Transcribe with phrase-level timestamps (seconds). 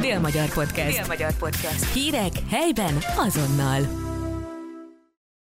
[0.00, 0.98] Dél-Magyar Podcast.
[0.98, 1.92] Dél-Magyar Podcast.
[1.92, 3.82] Hírek helyben azonnal.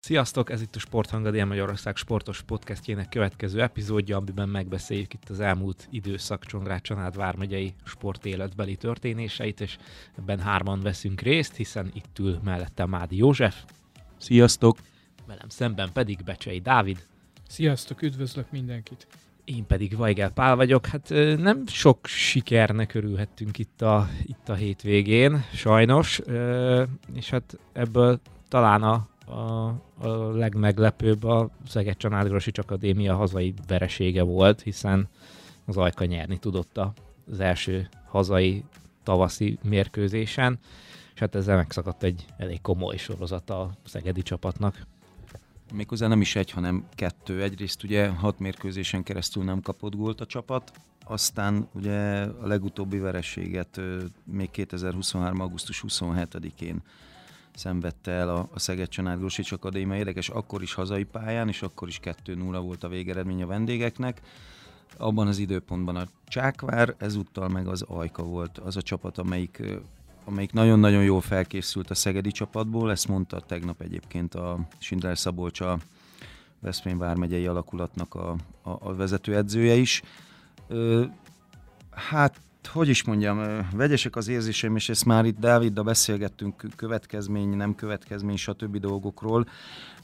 [0.01, 5.41] Sziasztok, ez itt a Sporthang a Dél-Magyarország sportos podcastjének következő epizódja, amiben megbeszéljük itt az
[5.41, 9.79] elmúlt időszak Csongrád Csanád vármegyei sportéletbeli történéseit, és
[10.19, 13.65] ebben hárman veszünk részt, hiszen itt ül mellettem Mádi József.
[14.19, 14.79] Sziasztok!
[15.27, 17.07] Velem szemben pedig Becsei Dávid.
[17.49, 19.07] Sziasztok, üdvözlök mindenkit!
[19.57, 20.87] Én pedig Vajgel Pál vagyok.
[20.87, 21.09] Hát
[21.39, 26.21] nem sok sikernek örülhettünk itt a, itt a hétvégén, sajnos,
[27.15, 34.63] és hát ebből talán a, a, a legmeglepőbb a Szeged Csanádgrosics Akadémia hazai veresége volt,
[34.63, 35.09] hiszen
[35.67, 36.81] az Ajka nyerni tudott
[37.31, 38.65] az első hazai
[39.03, 40.59] tavaszi mérkőzésen,
[41.15, 44.87] és hát ezzel megszakadt egy elég komoly sorozat a szegedi csapatnak.
[45.73, 47.43] Méghozzá nem is egy, hanem kettő.
[47.43, 50.73] Egyrészt ugye hat mérkőzésen keresztül nem kapott gólt a csapat,
[51.05, 53.81] aztán ugye a legutóbbi vereséget
[54.25, 55.41] még 2023.
[55.41, 56.83] augusztus 27-én
[57.55, 59.97] szenvedte el a, a Szeged Csanád Grosics Akadémia.
[59.97, 64.21] Érdekes, akkor is hazai pályán, és akkor is 2-0 volt a végeredmény a vendégeknek.
[64.97, 69.63] Abban az időpontban a Csákvár, ezúttal meg az Ajka volt az a csapat, amelyik
[70.25, 75.79] amelyik nagyon-nagyon jól felkészült a szegedi csapatból, ezt mondta tegnap egyébként a Schindler Szabolcs a
[76.61, 80.03] Veszprém vármegyei alakulatnak a, a, a vezetőedzője is.
[80.69, 81.05] Ö,
[81.91, 87.75] hát, hogy is mondjam, vegyesek az érzéseim, és ezt már itt Dáviddal beszélgettünk következmény, nem
[87.75, 88.77] következmény, stb.
[88.77, 89.47] dolgokról,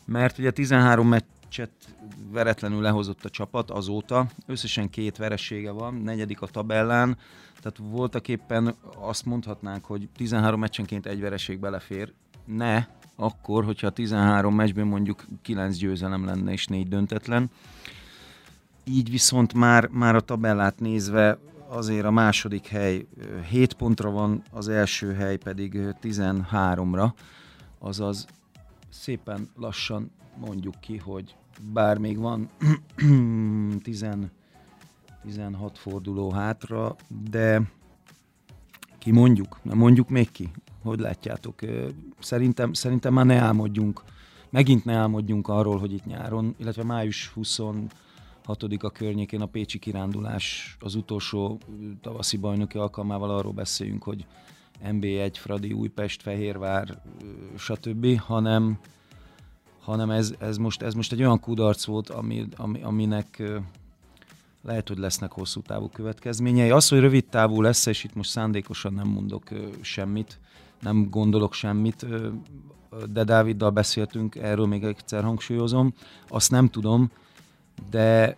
[0.05, 1.15] mert ugye 13
[1.49, 1.97] meccset
[2.31, 7.17] veretlenül lehozott a csapat azóta, összesen két veresége van, negyedik a tabellán,
[7.61, 12.13] tehát voltak éppen azt mondhatnánk, hogy 13 meccsenként egy vereség belefér.
[12.45, 17.51] Ne, akkor, hogyha a 13 meccsben mondjuk 9 győzelem lenne és 4 döntetlen.
[18.85, 21.39] Így viszont már, már a tabellát nézve
[21.69, 23.07] azért a második hely
[23.49, 27.09] 7 pontra van, az első hely pedig 13-ra,
[27.79, 28.27] azaz
[28.91, 30.11] szépen lassan
[30.41, 31.37] mondjuk ki, hogy
[31.73, 32.49] bár még van
[33.83, 34.07] 10
[35.23, 36.97] 16 forduló hátra,
[37.31, 37.63] de
[38.99, 39.59] ki mondjuk?
[39.63, 40.51] Nem mondjuk még ki?
[40.83, 41.61] Hogy látjátok?
[42.19, 44.03] Szerintem, szerintem már ne álmodjunk,
[44.51, 47.59] megint ne álmodjunk arról, hogy itt nyáron, illetve május 20
[48.81, 51.59] a környékén a Pécsi kirándulás az utolsó
[52.01, 54.27] tavaszi bajnoki alkalmával arról beszéljünk, hogy
[54.85, 57.03] MB1, Fradi, Újpest, Fehérvár,
[57.57, 58.79] stb., hanem,
[59.89, 63.43] hanem ez, ez, most, ez most egy olyan kudarc volt, ami, ami, aminek
[64.63, 66.71] lehet, hogy lesznek hosszú távú következményei.
[66.71, 69.49] Az, hogy rövid távú lesz, és itt most szándékosan nem mondok
[69.81, 70.39] semmit,
[70.81, 72.07] nem gondolok semmit,
[73.13, 75.95] de Dáviddal beszéltünk, erről még egyszer hangsúlyozom,
[76.29, 77.11] azt nem tudom,
[77.91, 78.37] de,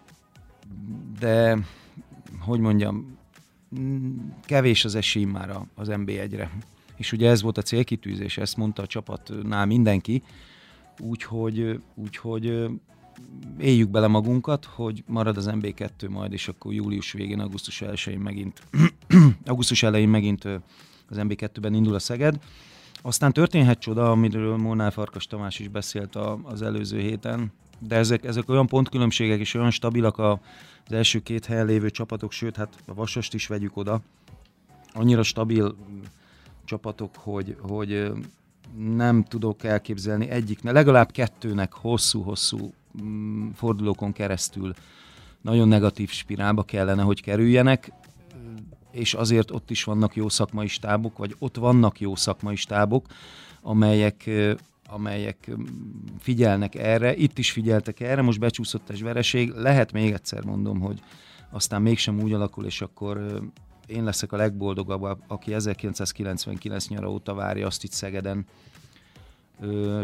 [1.19, 1.59] de
[2.41, 3.19] hogy mondjam,
[4.44, 6.50] kevés az esély már az NB1-re.
[6.97, 10.22] És ugye ez volt a célkitűzés, ezt mondta a csapatnál mindenki,
[11.00, 12.71] úgyhogy, úgyhogy
[13.59, 18.62] éljük bele magunkat, hogy marad az MB2 majd, és akkor július végén, augusztus 1 megint,
[19.44, 20.44] augusztus elején megint
[21.09, 22.38] az MB2-ben indul a Szeged.
[23.03, 28.49] Aztán történhet csoda, amiről Molnár Farkas Tamás is beszélt az előző héten, de ezek, ezek
[28.49, 30.38] olyan pontkülönbségek és olyan stabilak az
[30.93, 34.00] első két helyen lévő csapatok, sőt, hát a Vasast is vegyük oda,
[34.93, 35.77] annyira stabil
[36.65, 38.12] csapatok, hogy, hogy
[38.76, 42.72] nem tudok elképzelni egyiknek, legalább kettőnek hosszú-hosszú
[43.03, 44.75] Mm, fordulókon keresztül
[45.41, 47.92] nagyon negatív spirálba kellene, hogy kerüljenek,
[48.91, 53.06] és azért ott is vannak jó szakmai stábok, vagy ott vannak jó szakmai stábok,
[53.62, 54.31] amelyek,
[54.87, 55.50] amelyek
[56.19, 61.02] figyelnek erre, itt is figyeltek erre, most becsúszott egy vereség, lehet még egyszer mondom, hogy
[61.50, 63.42] aztán mégsem úgy alakul, és akkor
[63.91, 68.47] én leszek a legboldogabb, aki 1999 nyara óta várja azt itt Szegeden,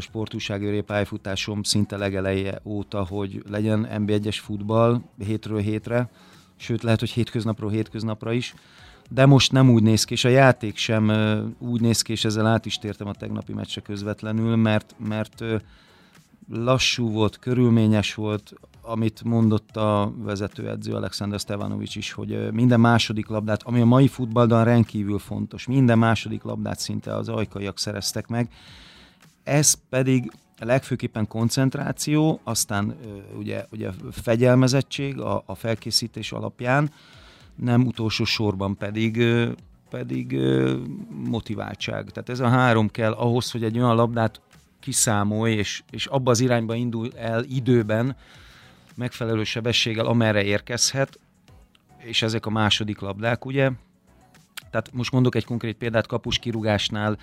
[0.01, 6.11] sportúságőré pályafutásom szinte legeleje óta, hogy legyen NB1-es futball hétről hétre,
[6.57, 8.55] sőt lehet, hogy hétköznapról hétköznapra is,
[9.11, 11.11] de most nem úgy néz ki, és a játék sem
[11.59, 15.45] úgy néz ki, és ezzel át is tértem a tegnapi meccse közvetlenül, mert, mert
[16.49, 18.53] lassú volt, körülményes volt,
[18.83, 24.65] amit mondott a vezetőedző Alexander Stevanovics is, hogy minden második labdát, ami a mai futballban
[24.65, 28.51] rendkívül fontos, minden második labdát szinte az ajkaiak szereztek meg,
[29.45, 32.97] ez pedig legfőképpen koncentráció, aztán
[33.39, 36.91] ugye, ugye fegyelmezettség a, a felkészítés alapján,
[37.55, 39.23] nem utolsó sorban pedig
[39.91, 40.39] pedig
[41.25, 42.11] motiváltság.
[42.11, 44.41] Tehát ez a három kell ahhoz, hogy egy olyan labdát
[44.87, 48.17] kiszámolj, és, és abba az irányba indul el időben,
[48.95, 51.19] megfelelő sebességgel, amerre érkezhet,
[51.99, 53.71] és ezek a második labdák, ugye,
[54.71, 57.19] Tehát most mondok egy konkrét példát, kapus kirugásnál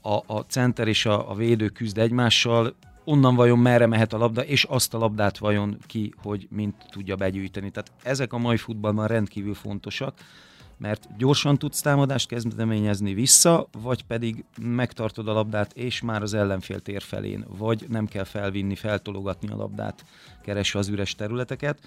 [0.00, 2.74] a, a center és a, a védő küzd egymással,
[3.04, 7.16] onnan vajon merre mehet a labda, és azt a labdát vajon ki, hogy mint tudja
[7.16, 7.70] begyűjteni.
[7.70, 10.14] Tehát ezek a mai futballban rendkívül fontosak,
[10.76, 16.80] mert gyorsan tudsz támadást kezdeményezni vissza, vagy pedig megtartod a labdát, és már az ellenfél
[16.80, 20.04] tér felén, vagy nem kell felvinni, feltologatni a labdát,
[20.42, 21.78] keresve az üres területeket.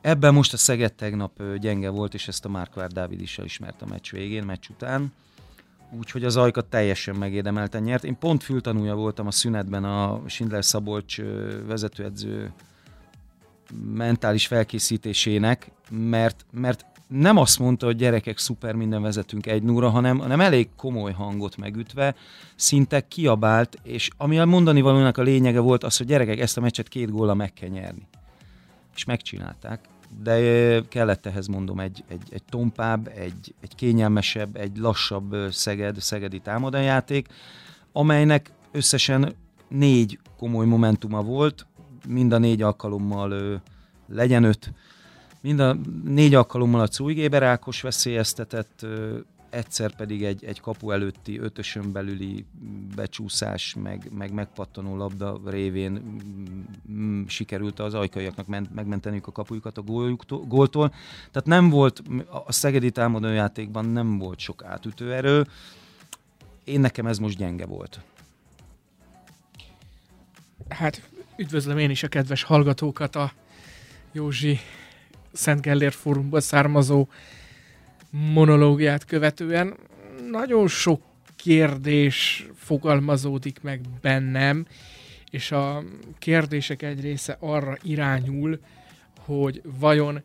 [0.00, 3.86] Ebben most a Szeged tegnap gyenge volt, és ezt a Márkvár Dávid is elismert a
[3.86, 5.12] meccs végén, meccs után.
[5.90, 8.04] Úgyhogy az ajkat teljesen megérdemelten nyert.
[8.04, 11.20] Én pont fültanúja voltam a szünetben a Schindler Szabolcs
[11.66, 12.52] vezetőedző
[13.94, 20.18] mentális felkészítésének, mert, mert nem azt mondta, hogy gyerekek, szuper, minden vezetünk egy núra, hanem,
[20.18, 22.14] hanem elég komoly hangot megütve,
[22.56, 26.60] szinte kiabált, és ami a mondani valónak a lényege volt az, hogy gyerekek, ezt a
[26.60, 28.06] meccset két góla meg kell nyerni.
[28.94, 29.80] És megcsinálták.
[30.22, 36.38] De kellett ehhez mondom egy, egy, egy tompább, egy, egy kényelmesebb, egy lassabb Szeged, szegedi
[36.38, 37.28] támadójáték,
[37.92, 39.34] amelynek összesen
[39.68, 41.66] négy komoly momentuma volt,
[42.06, 43.62] mind a négy alkalommal
[44.08, 44.72] legyen öt,
[45.40, 48.86] Mind a négy alkalommal a Cújgéber Ákos veszélyeztetett,
[49.50, 52.44] egyszer pedig egy, egy kapu előtti ötösön belüli
[52.94, 56.20] becsúszás, meg, meg megpattanó labda révén
[56.90, 59.82] mm, sikerült az ajkaiaknak ment, megmenteniük a kapujukat a
[60.46, 60.88] góltól.
[61.30, 62.02] Tehát nem volt,
[62.46, 65.46] a szegedi támadójátékban nem volt sok átütő erő.
[66.64, 68.00] Én nekem ez most gyenge volt.
[70.68, 73.32] Hát üdvözlöm én is a kedves hallgatókat a
[74.12, 74.58] Józsi
[75.32, 77.08] Szent Gellért fórumból származó
[78.10, 79.74] monológiát követően
[80.30, 81.02] nagyon sok
[81.36, 84.66] kérdés fogalmazódik meg bennem,
[85.30, 85.84] és a
[86.18, 88.60] kérdések egy része arra irányul,
[89.18, 90.22] hogy vajon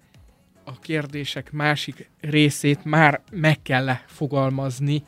[0.64, 5.04] a kérdések másik részét már meg kell -e fogalmazni,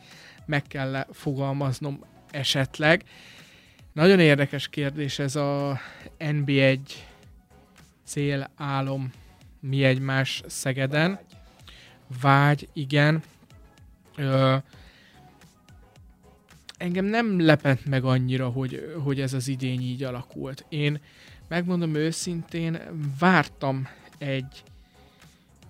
[0.45, 3.03] meg kell -e fogalmaznom esetleg.
[3.93, 5.79] Nagyon érdekes kérdés ez a
[6.19, 6.79] NB1
[8.05, 9.11] cél, álom
[9.69, 11.19] mi egymás Szegeden.
[12.21, 13.23] Vágy, igen.
[14.15, 14.55] Ö,
[16.77, 20.65] engem nem lepett meg annyira, hogy, hogy ez az idény így alakult.
[20.69, 20.99] Én
[21.47, 22.79] megmondom őszintén,
[23.19, 24.63] vártam egy,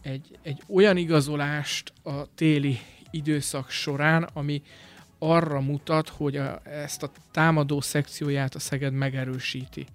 [0.01, 2.80] egy, egy olyan igazolást a téli
[3.12, 4.62] időszak során, ami
[5.19, 9.86] arra mutat, hogy a, ezt a támadó szekcióját a Szeged megerősíti.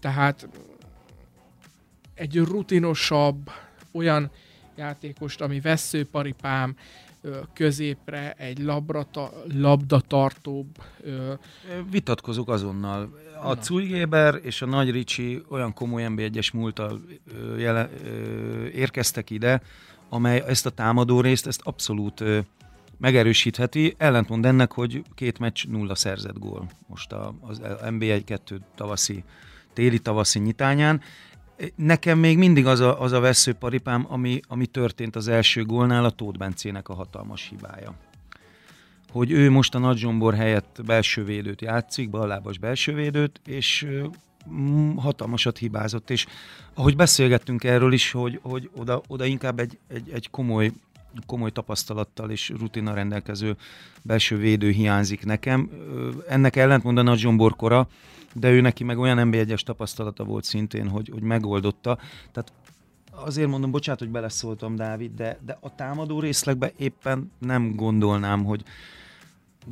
[0.00, 0.48] Tehát
[2.18, 3.50] egy rutinosabb,
[3.92, 4.30] olyan
[4.76, 6.76] játékost, ami veszőparipám,
[7.52, 10.66] középre egy labrata, labdatartóbb.
[11.90, 13.18] Vitatkozunk azonnal.
[13.42, 17.00] A Cújgéber és a Nagy Ricsi olyan komoly NB1-es múltal
[17.58, 17.90] jele,
[18.74, 19.62] érkeztek ide,
[20.08, 22.24] amely ezt a támadó részt, ezt abszolút
[22.98, 23.94] megerősítheti.
[23.98, 29.24] Ellentmond ennek, hogy két meccs nulla szerzett gól most az NB1-2 tavaszi,
[29.72, 31.00] téli tavaszi nyitányán.
[31.74, 36.10] Nekem még mindig az a, az a veszőparipám, ami, ami történt az első gólnál, a
[36.10, 37.94] Tóth Bencének a hatalmas hibája.
[39.12, 43.86] Hogy ő most a Nagy Zsombor helyett belső védőt játszik, ballábas belső védőt, és
[44.50, 46.26] mm, hatalmasat hibázott, és
[46.74, 50.72] ahogy beszélgettünk erről is, hogy, hogy oda, oda inkább egy, egy, egy komoly
[51.26, 53.56] komoly tapasztalattal és rutina rendelkező
[54.02, 55.70] belső védő hiányzik nekem.
[56.28, 57.88] Ennek ellentmond a Nagy Zsombor kora,
[58.34, 61.98] de ő neki meg olyan NB1-es tapasztalata volt szintén, hogy, hogy megoldotta.
[62.32, 62.52] Tehát
[63.10, 68.64] azért mondom, bocsánat, hogy beleszóltam, Dávid, de, de a támadó részlegbe éppen nem gondolnám, hogy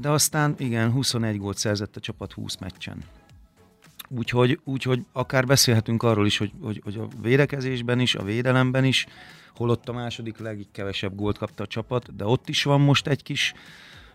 [0.00, 3.04] de aztán igen, 21 gólt szerzett a csapat 20 meccsen.
[4.08, 9.06] Úgyhogy, úgyhogy akár beszélhetünk arról is, hogy, hogy, hogy a védekezésben is, a védelemben is,
[9.54, 13.54] holott a második legkevesebb gólt kapta a csapat, de ott is van most egy kis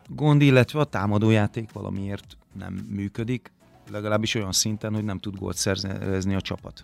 [0.08, 3.52] gond, illetve a támadójáték valamiért nem működik
[3.92, 6.84] legalábbis olyan szinten, hogy nem tud gólt szerezni a csapat.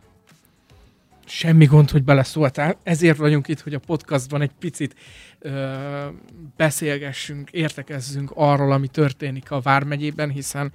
[1.25, 2.77] Semmi gond, hogy beleszóltál.
[2.83, 4.95] Ezért vagyunk itt, hogy a podcastban egy picit
[5.39, 6.07] ö,
[6.55, 10.71] beszélgessünk, értekezzünk arról, ami történik a Vármegyében, hiszen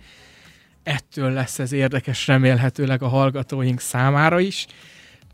[0.82, 4.66] ettől lesz ez érdekes remélhetőleg a hallgatóink számára is.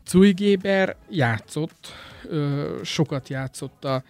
[0.05, 4.03] Cújgéber játszott, ö, sokat játszott a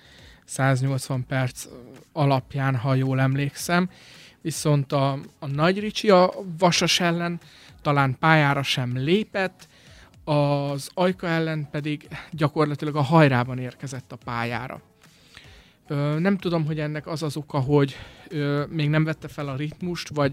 [0.46, 1.66] 180 perc
[2.12, 3.90] alapján, ha jól emlékszem,
[4.42, 7.40] viszont a, a Nagy Ricsi a Vasas ellen
[7.82, 9.68] talán pályára sem lépett,
[10.24, 14.82] az Ajka ellen pedig gyakorlatilag a hajrában érkezett a pályára.
[15.88, 17.96] Ö, nem tudom, hogy ennek az az oka, hogy
[18.28, 20.32] ö, még nem vette fel a ritmust, vagy,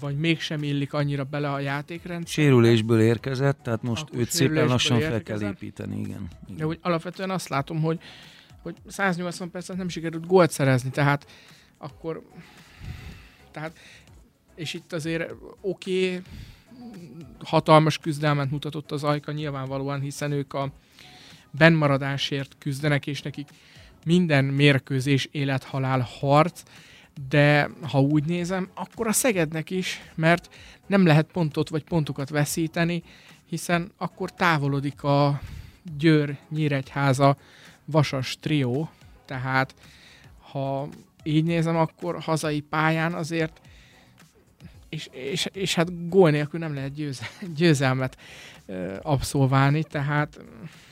[0.00, 2.44] vagy mégsem illik annyira bele a játékrendszer.
[2.44, 5.26] Sérülésből érkezett, tehát most Akkor őt szépen lassan érkezett.
[5.26, 6.28] fel kell építeni, igen.
[6.44, 6.56] igen.
[6.56, 8.00] De úgy alapvetően azt látom, hogy
[8.62, 11.26] hogy 180 percet nem sikerült gólt szerezni, tehát
[11.78, 12.22] akkor
[13.50, 13.78] tehát
[14.54, 16.22] és itt azért oké, okay,
[17.44, 20.72] hatalmas küzdelmet mutatott az Ajka nyilvánvalóan, hiszen ők a
[21.50, 23.48] benmaradásért küzdenek, és nekik
[24.04, 26.62] minden mérkőzés élethalál harc,
[27.28, 30.48] de ha úgy nézem, akkor a Szegednek is, mert
[30.86, 33.02] nem lehet pontot vagy pontokat veszíteni,
[33.48, 35.40] hiszen akkor távolodik a
[35.98, 37.36] Győr, Nyíregyháza,
[37.84, 38.90] Vasas trió,
[39.24, 39.74] tehát
[40.38, 40.88] ha
[41.22, 43.60] így nézem, akkor hazai pályán azért
[44.90, 48.16] és, és, és hát gól nélkül nem lehet győze, győzelmet
[49.02, 50.40] abszolválni, tehát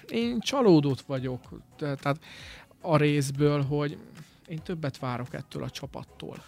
[0.09, 1.41] én csalódott vagyok,
[1.77, 2.21] tehát
[2.81, 3.99] a részből, hogy
[4.49, 6.45] én többet várok ettől a csapattól.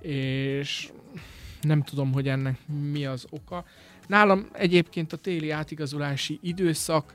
[0.00, 0.92] És
[1.60, 3.64] nem tudom, hogy ennek mi az oka.
[4.06, 7.14] Nálam egyébként a téli átigazolási időszak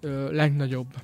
[0.00, 0.94] ö, legnagyobb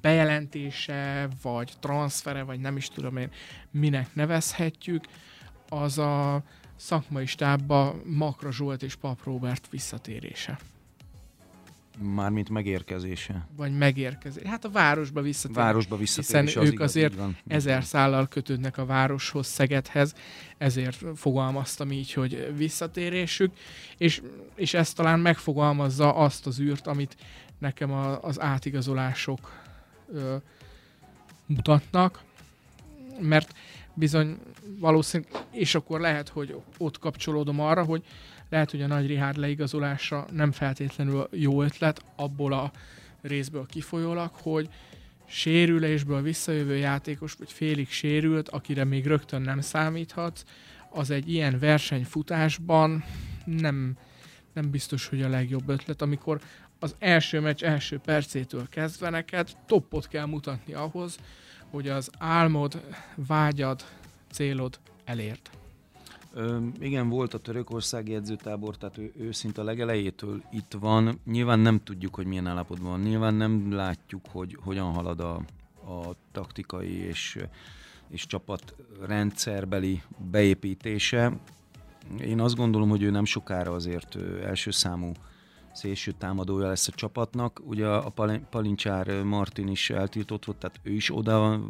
[0.00, 3.30] bejelentése, vagy transfere, vagy nem is tudom én,
[3.70, 5.04] minek nevezhetjük,
[5.68, 6.42] az a
[6.76, 10.58] szakmai stábba Makra Zsolt és Pap Robert visszatérése.
[11.98, 13.46] Mármint megérkezése.
[13.56, 14.48] Vagy megérkezése.
[14.48, 15.64] Hát a városba visszatérése.
[15.64, 16.42] Városba visszatérése.
[16.42, 17.14] Hiszen az ők igaz, azért
[17.46, 20.14] ezer szállal kötődnek a városhoz, Szegedhez,
[20.58, 23.52] ezért fogalmaztam így, hogy visszatérésük,
[23.98, 24.22] és,
[24.54, 27.16] és ez talán megfogalmazza azt az űrt, amit
[27.58, 29.52] nekem a, az átigazolások
[30.14, 30.36] ö,
[31.46, 32.22] mutatnak,
[33.20, 33.54] mert
[33.94, 34.38] bizony
[34.78, 38.04] valószínűleg, és akkor lehet, hogy ott kapcsolódom arra, hogy
[38.52, 42.70] lehet, hogy a Nagy Rihárd leigazolása nem feltétlenül jó ötlet abból a
[43.22, 44.68] részből kifolyólag, hogy
[45.26, 50.44] sérülésből visszajövő játékos, vagy félig sérült, akire még rögtön nem számíthatsz,
[50.90, 53.04] az egy ilyen versenyfutásban
[53.44, 53.96] nem,
[54.52, 56.40] nem biztos, hogy a legjobb ötlet, amikor
[56.78, 61.16] az első meccs első percétől kezdve neked toppot kell mutatni ahhoz,
[61.70, 62.82] hogy az álmod,
[63.14, 63.84] vágyad,
[64.30, 65.61] célod elért.
[66.34, 71.20] Ö, igen, volt a törökországi edzőtábor, tehát ő, ő szinte a legelejétől itt van.
[71.24, 73.00] Nyilván nem tudjuk, hogy milyen állapotban van.
[73.00, 75.34] Nyilván nem látjuk, hogy hogyan halad a,
[75.92, 77.38] a taktikai és,
[78.08, 78.74] és csapat
[79.06, 81.40] rendszerbeli beépítése.
[82.18, 85.12] Én azt gondolom, hogy ő nem sokára azért első számú
[85.72, 87.60] szélső támadója lesz a csapatnak.
[87.64, 88.12] Ugye a
[88.50, 91.60] Palincsár Martin is eltiltott volt, tehát ő is oda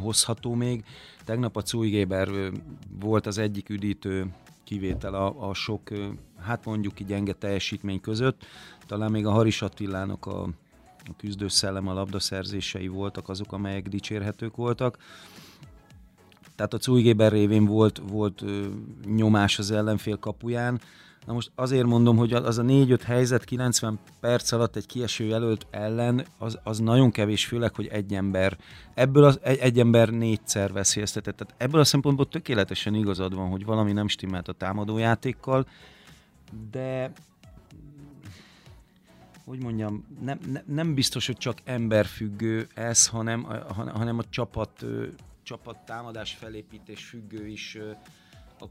[0.00, 0.84] hozható még.
[1.24, 2.28] Tegnap a Cújgéber
[3.00, 4.34] volt az egyik üdítő
[4.64, 5.90] kivétel a, a sok,
[6.40, 8.46] hát mondjuk ki gyenge teljesítmény között.
[8.86, 10.42] Talán még a Haris Attilának a,
[11.04, 14.98] a küzdőszellem, a labdaszerzései voltak azok, amelyek dicsérhetők voltak.
[16.56, 18.44] Tehát a Cújgéber révén volt, volt
[19.06, 20.80] nyomás az ellenfél kapuján,
[21.24, 25.66] Na most azért mondom, hogy az a 4-5 helyzet 90 perc alatt egy kieső jelölt
[25.70, 28.58] ellen, az, az nagyon kevés, főleg, hogy egy ember,
[28.94, 31.36] ebből az, egy, egy ember négyszer veszélyeztetett.
[31.36, 35.66] Tehát ebből a szempontból tökéletesen igazad van, hogy valami nem stimmelt a támadójátékkal,
[36.70, 37.12] de
[39.44, 43.42] hogy mondjam, nem, nem, nem biztos, hogy csak emberfüggő ez, hanem,
[43.94, 44.84] hanem a csapat,
[45.42, 47.78] csapat támadás felépítés függő is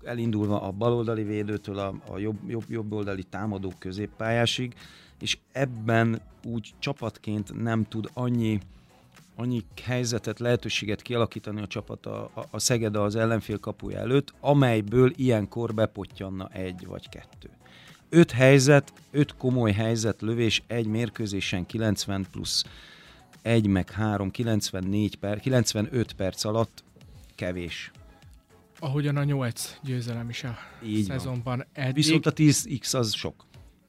[0.04, 4.76] elindulva a baloldali védőtől a, a jobb, jobb, jobb oldali támadó középpályásig,
[5.20, 8.60] és ebben úgy csapatként nem tud annyi
[9.36, 15.12] annyi helyzetet, lehetőséget kialakítani a csapat a, a, a Szeged az ellenfél kapuja előtt, amelyből
[15.16, 17.50] ilyenkor bepottyanna egy vagy kettő.
[18.10, 22.64] Öt helyzet, öt komoly helyzet lövés egy mérkőzésen 90 plusz
[23.42, 26.84] 1 meg 3, 94 per, 95 perc alatt
[27.36, 27.92] kevés.
[28.84, 31.66] Ahogyan a 8 győzelem is a Így szezonban van.
[31.74, 31.94] eddig.
[31.94, 33.46] Viszont a 10x az sok.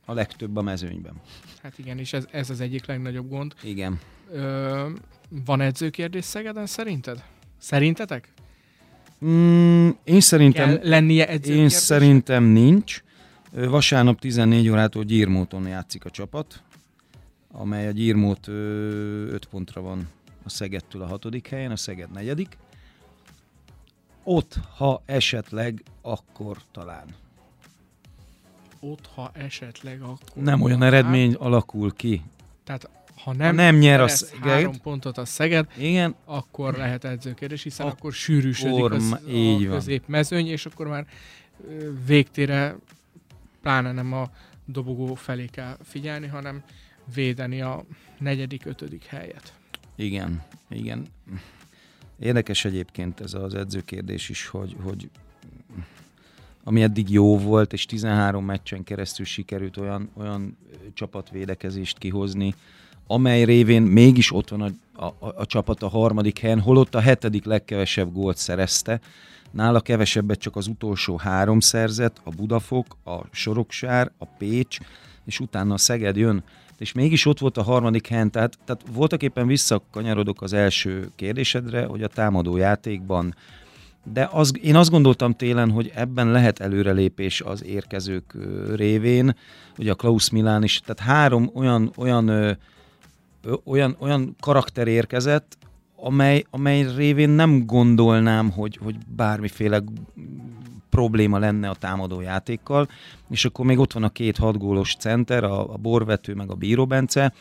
[0.06, 1.14] A legtöbb a mezőnyben.
[1.62, 3.54] Hát igen, és ez, ez az egyik legnagyobb gond.
[3.62, 3.98] Igen.
[4.32, 4.90] Ö,
[5.44, 7.24] van edzőkérdés Szegeden szerinted?
[7.58, 8.32] Szerintetek?
[9.24, 10.68] Mm, én szerintem...
[10.68, 11.62] Kell lennie edzőkérdés?
[11.62, 13.02] Én szerintem nincs.
[13.50, 16.62] Vasárnap 14 órától Gyírmóton játszik a csapat,
[17.52, 20.08] amely a Gyírmót 5 pontra van
[20.44, 22.56] a Szegedtől a hatodik helyen, a Szeged negyedik
[24.24, 27.06] ott, ha esetleg, akkor talán.
[28.80, 30.42] Ott, ha esetleg, akkor...
[30.42, 30.94] Nem olyan talán.
[30.94, 32.22] eredmény alakul ki.
[32.64, 32.90] Tehát
[33.24, 37.62] ha nem, ha nem nyer a Szeged, három pontot a Szeged, igen, akkor lehet edzőkérdés,
[37.62, 41.06] hiszen akkor, akkor sűrűsödik az, így a középmezőny, és akkor már
[42.06, 42.76] végtére
[43.62, 44.30] pláne nem a
[44.64, 46.62] dobogó felé kell figyelni, hanem
[47.14, 47.84] védeni a
[48.18, 49.52] negyedik, ötödik helyet.
[49.96, 51.06] Igen, igen.
[52.18, 55.08] Érdekes egyébként ez az edzőkérdés is, hogy, hogy
[56.64, 60.56] ami eddig jó volt, és 13 meccsen keresztül sikerült olyan, olyan
[60.94, 62.54] csapatvédekezést kihozni,
[63.06, 67.44] amely révén mégis ott van a, a, a csapat a harmadik helyen, holott a hetedik
[67.44, 69.00] legkevesebb gólt szerezte.
[69.50, 74.78] Nála kevesebbet csak az utolsó három szerzett, a Budafok, a Soroksár, a Pécs,
[75.24, 76.44] és utána a Szeged jön
[76.78, 81.84] és mégis ott volt a harmadik helyen, tehát, tehát voltak éppen visszakanyarodok az első kérdésedre,
[81.84, 83.34] hogy a támadó játékban.
[84.12, 88.36] De az, én azt gondoltam télen, hogy ebben lehet előrelépés az érkezők
[88.74, 89.36] révén,
[89.78, 92.56] ugye a Klaus Milán is, tehát három olyan, olyan,
[93.64, 95.56] olyan, olyan karakter érkezett,
[95.96, 99.82] amely, amely révén nem gondolnám, hogy, hogy bármiféle
[100.94, 102.88] probléma lenne a támadó játékkal,
[103.30, 106.86] és akkor még ott van a két hatgólos center, a, a Borvető meg a Bíró
[106.86, 107.32] Bence,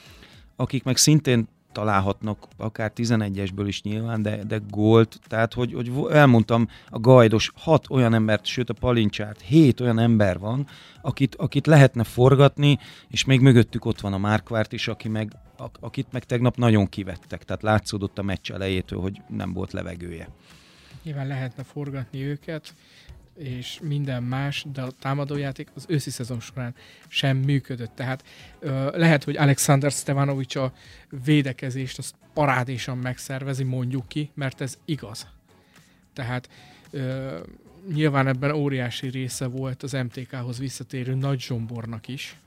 [0.55, 6.67] akik meg szintén találhatnak akár 11-esből is nyilván, de, de gólt, tehát hogy, hogy elmondtam,
[6.89, 10.67] a gajdos hat olyan embert, sőt a palincsát, hét olyan ember van,
[11.01, 15.31] akit, akit lehetne forgatni, és még mögöttük ott van a Márkvárt is, aki meg,
[15.79, 20.29] akit meg tegnap nagyon kivettek, tehát látszódott a meccs elejétől, hogy nem volt levegője.
[21.03, 22.73] Nyilván lehetne forgatni őket,
[23.37, 26.75] és minden más, de a támadójáték az őszi szezon során
[27.07, 27.95] sem működött.
[27.95, 28.23] Tehát
[28.59, 30.73] ö, lehet, hogy Alexander Stevanovics a
[31.23, 35.27] védekezést azt parádésan megszervezi, mondjuk ki, mert ez igaz.
[36.13, 36.49] Tehát
[36.91, 37.39] ö,
[37.93, 42.37] nyilván ebben óriási része volt az MTK-hoz visszatérő Nagy Zsombornak is,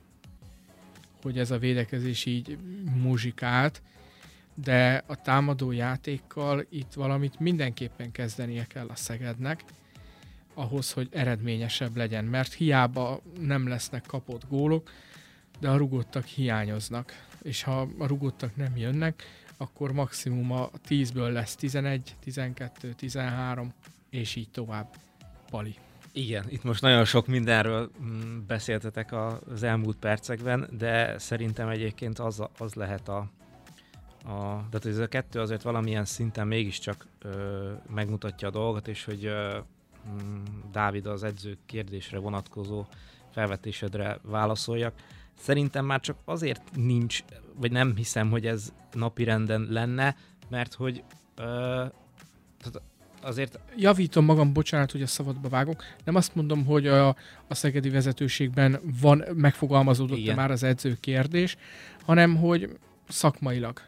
[1.22, 2.58] hogy ez a védekezés így
[3.02, 3.82] muzsikált,
[4.54, 9.64] de a támadó játékkal itt valamit mindenképpen kezdenie kell a Szegednek,
[10.56, 14.90] ahhoz, hogy eredményesebb legyen, mert hiába nem lesznek kapott gólok,
[15.60, 19.22] de a rugottak hiányoznak, és ha a rugottak nem jönnek,
[19.56, 23.72] akkor maximum a 10-ből lesz 11, 12, 13,
[24.10, 24.94] és így tovább.
[25.50, 25.74] Pali.
[26.12, 32.42] Igen, itt most nagyon sok mindenről mm, beszéltetek az elmúlt percekben, de szerintem egyébként az,
[32.58, 33.18] az lehet a,
[34.24, 39.24] a, tehát ez a kettő azért valamilyen szinten mégiscsak ö, megmutatja a dolgot, és hogy
[39.24, 39.58] ö,
[40.72, 42.84] Dávid az edző kérdésre vonatkozó
[43.32, 44.94] felvetésedre válaszoljak.
[45.38, 50.16] Szerintem már csak azért nincs, vagy nem hiszem, hogy ez napirenden lenne,
[50.48, 51.02] mert hogy
[51.34, 51.84] ö,
[53.22, 53.58] azért...
[53.76, 55.82] Javítom magam, bocsánat, hogy a szabadba vágok.
[56.04, 57.08] Nem azt mondom, hogy a,
[57.48, 61.56] a szegedi vezetőségben van, megfogalmazódott már az edző kérdés,
[62.04, 63.80] hanem hogy szakmailag.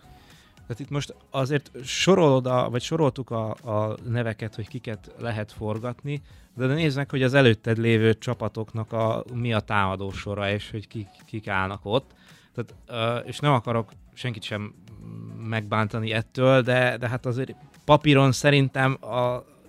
[0.69, 6.23] Tehát itt most azért sorolod a, vagy soroltuk a, a neveket, hogy kiket lehet forgatni,
[6.57, 11.09] de, meg, hogy az előtted lévő csapatoknak a, mi a támadó sora, és hogy kik,
[11.27, 12.11] kik állnak ott.
[12.55, 14.75] Tehát, és nem akarok senkit sem
[15.49, 17.55] megbántani ettől, de, de hát azért
[17.85, 19.17] papíron szerintem a,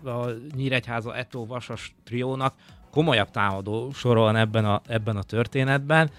[0.10, 2.54] a Nyíregyháza Eto Vasas triónak
[2.92, 6.10] komolyabb támadó sora van ebben a, ebben a történetben,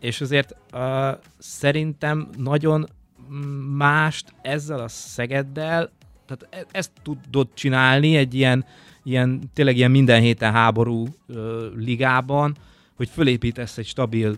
[0.00, 2.88] és azért uh, szerintem nagyon
[3.76, 5.90] mást ezzel a Szegeddel,
[6.26, 8.64] tehát e- ezt tudod csinálni egy ilyen,
[9.02, 12.56] ilyen tényleg ilyen minden héten háború ö, ligában,
[12.96, 14.36] hogy fölépítesz egy stabil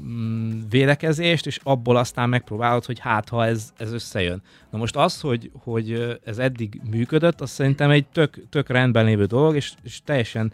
[0.00, 4.42] mm, védekezést, és abból aztán megpróbálod, hogy hát, ha ez, ez összejön.
[4.70, 9.24] Na most az, hogy, hogy ez eddig működött, az szerintem egy tök, tök rendben lévő
[9.24, 10.52] dolog, és, és teljesen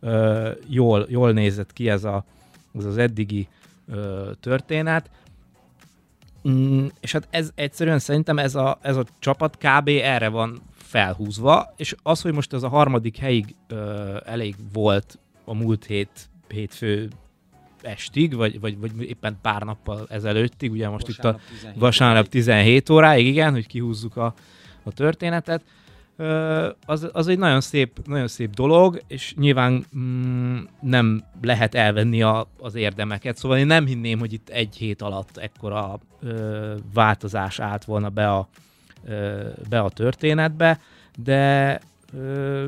[0.00, 2.24] ö, jól, jól nézett ki ez, a,
[2.78, 3.48] ez az eddigi
[3.88, 5.10] ö, történet.
[6.48, 9.88] Mm, és hát ez egyszerűen szerintem ez a, ez a csapat kb.
[9.88, 15.54] erre van felhúzva, és az, hogy most ez a harmadik helyig ö, elég volt a
[15.54, 17.10] múlt hét hétfő
[17.82, 22.28] estig, vagy, vagy, vagy éppen pár nappal ezelőttig, ugye most vasárnap itt a 17 vasárnap
[22.28, 24.34] 17 óráig, igen, hogy kihúzzuk a,
[24.82, 25.62] a történetet,
[26.86, 32.46] az, az egy nagyon szép, nagyon szép dolog, és nyilván mm, nem lehet elvenni a,
[32.58, 33.36] az érdemeket.
[33.36, 38.30] Szóval én nem hinném, hogy itt egy hét alatt ekkora ö, változás állt volna be
[38.30, 38.48] a,
[39.04, 40.80] ö, be a történetbe,
[41.16, 41.80] de
[42.14, 42.66] ö,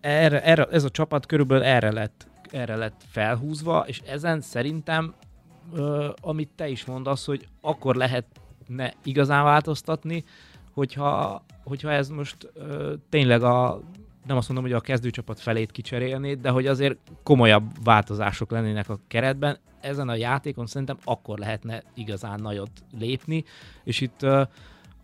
[0.00, 5.14] erre, erre, ez a csapat körülbelül erre lett, erre lett felhúzva, és ezen szerintem,
[5.74, 10.24] ö, amit te is mondasz, hogy akkor lehetne igazán változtatni,
[10.74, 13.80] hogyha, hogyha ez most ö, tényleg a
[14.26, 18.98] nem azt mondom, hogy a kezdőcsapat felét kicserélnéd, de hogy azért komolyabb változások lennének a
[19.08, 23.44] keretben, ezen a játékon szerintem akkor lehetne igazán nagyot lépni,
[23.84, 24.42] és itt ö,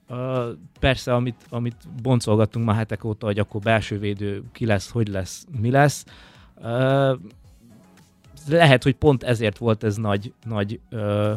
[0.09, 5.09] ö, persze, amit, amit boncolgattunk már hetek óta, hogy akkor belső védő ki lesz, hogy
[5.09, 6.04] lesz, mi lesz,
[6.62, 7.14] ö,
[8.48, 11.35] lehet, hogy pont ezért volt ez nagy, nagy ö,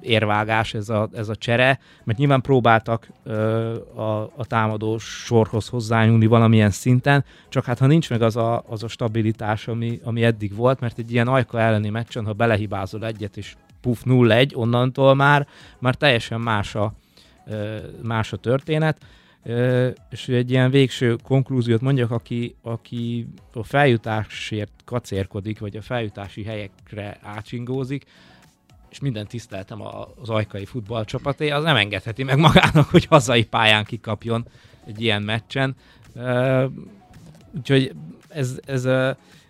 [0.00, 6.26] érvágás ez a, ez a csere, mert nyilván próbáltak ö, a, a támadó sorhoz hozzányúlni
[6.26, 10.54] valamilyen szinten, csak hát ha nincs meg az a, az a stabilitás, ami, ami eddig
[10.54, 15.46] volt, mert egy ilyen ajka elleni meccsen, ha belehibázol egyet, és puf 0-1, onnantól már,
[15.78, 16.94] már teljesen más a,
[18.02, 19.04] más a történet.
[20.10, 27.18] És egy ilyen végső konklúziót mondjak, aki, aki a feljutásért kacérkodik, vagy a feljutási helyekre
[27.22, 28.04] átsingózik,
[28.94, 29.82] és minden tiszteltem
[30.20, 34.46] az ajkai futballcsapaté, az nem engedheti meg magának, hogy hazai pályán kikapjon
[34.86, 35.76] egy ilyen meccsen.
[37.56, 37.94] Úgyhogy
[38.28, 38.88] ez, ez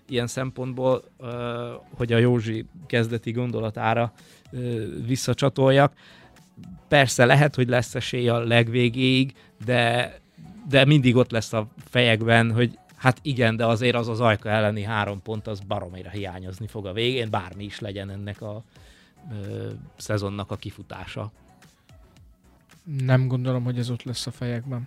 [0.08, 1.04] ilyen szempontból,
[1.96, 4.12] hogy a Józsi kezdeti gondolatára
[5.06, 5.92] visszacsatoljak.
[6.88, 10.14] Persze lehet, hogy lesz esély a legvégéig, de,
[10.68, 14.82] de mindig ott lesz a fejekben, hogy hát igen, de azért az az ajka elleni
[14.82, 18.64] három pont, az baromira hiányozni fog a végén, bármi is legyen ennek a
[19.32, 21.32] ö, szezonnak a kifutása.
[23.04, 24.86] Nem gondolom, hogy ez ott lesz a fejekben.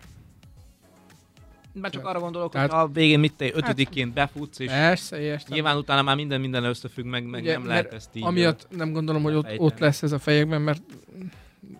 [1.81, 5.19] Már csak arra gondolok, Tehát, hogy a végén mit te hát- ötödikként befutsz, és persze,
[5.19, 5.53] értem.
[5.53, 8.23] nyilván utána már minden minden összefügg, meg, meg Ugye, nem lehet ezt így.
[8.23, 10.81] Amiatt nem gondolom, hogy ott, ott lesz ez a fejekben, mert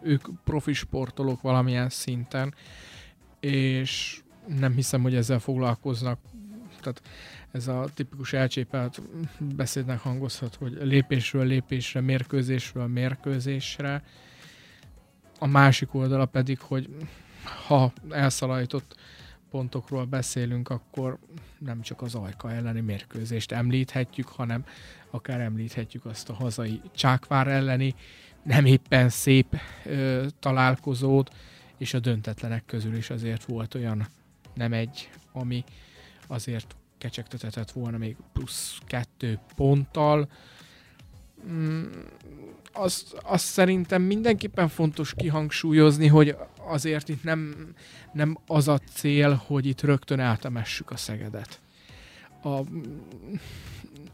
[0.02, 2.54] ők profi sportolók valamilyen szinten,
[3.39, 4.22] és
[4.60, 6.20] nem hiszem, hogy ezzel foglalkoznak.
[6.82, 7.02] Tehát
[7.52, 9.02] ez a tipikus elcsépelt
[9.40, 14.04] beszédnek hangozhat, hogy lépésről lépésre, mérkőzésről mérkőzésre.
[15.40, 16.90] A másik oldala pedig, hogy
[17.68, 18.96] ha elszalajtott
[19.50, 21.18] pontokról beszélünk, akkor
[21.60, 24.66] nem csak az Ajka elleni mérkőzést említhetjük, hanem
[25.10, 27.96] akár említhetjük azt a hazai Csákvár elleni
[28.44, 31.36] nem éppen szép ö, találkozót,
[31.78, 34.08] és a döntetlenek közül is azért volt olyan
[34.54, 35.64] nem egy, ami
[36.28, 40.30] azért kecsegtetetett volna még plusz kettő ponttal.
[41.50, 41.84] Mm,
[42.74, 46.36] azt, azt szerintem mindenképpen fontos kihangsúlyozni, hogy
[46.68, 47.74] azért itt nem,
[48.14, 51.60] nem az a cél, hogy itt rögtön eltemessük a Szegedet.
[52.44, 52.60] A,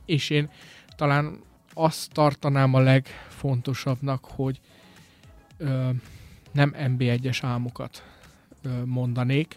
[0.06, 0.50] és én
[0.96, 1.40] talán
[1.74, 4.60] azt tartanám a legfontosabbnak, hogy
[5.58, 5.90] ö,
[6.52, 8.04] nem MB1-es álmokat
[8.62, 9.56] ö, mondanék,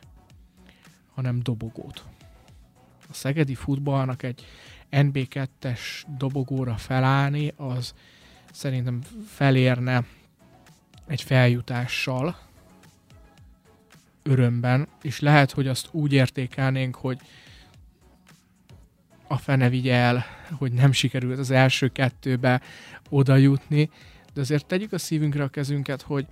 [1.15, 2.05] hanem dobogót.
[3.17, 4.47] Szegedi futballnak egy
[4.91, 5.81] NB2-es
[6.19, 7.95] dobogóra felállni, az
[8.53, 10.05] szerintem felérne
[11.07, 12.39] egy feljutással
[14.23, 17.19] örömben, és lehet, hogy azt úgy értékelnénk, hogy
[19.27, 22.61] a fene vigye el, hogy nem sikerült az első kettőbe
[23.09, 23.91] oda jutni,
[24.35, 26.27] de azért tegyük a szívünkre a kezünket, hogy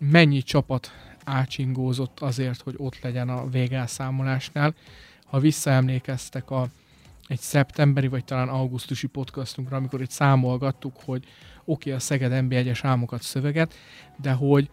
[0.00, 0.92] mennyi csapat
[1.24, 4.74] ácsingózott azért, hogy ott legyen a végelszámolásnál.
[5.26, 6.68] Ha visszaemlékeztek a
[7.28, 11.32] egy szeptemberi vagy talán augusztusi podcastunkra, amikor itt számolgattuk, hogy oké,
[11.64, 13.74] okay, a Szeged NB1-es álmokat szöveget,
[14.16, 14.70] de hogy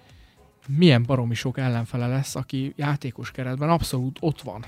[0.67, 4.65] milyen baromi sok ellenfele lesz, aki játékos keretben abszolút ott van.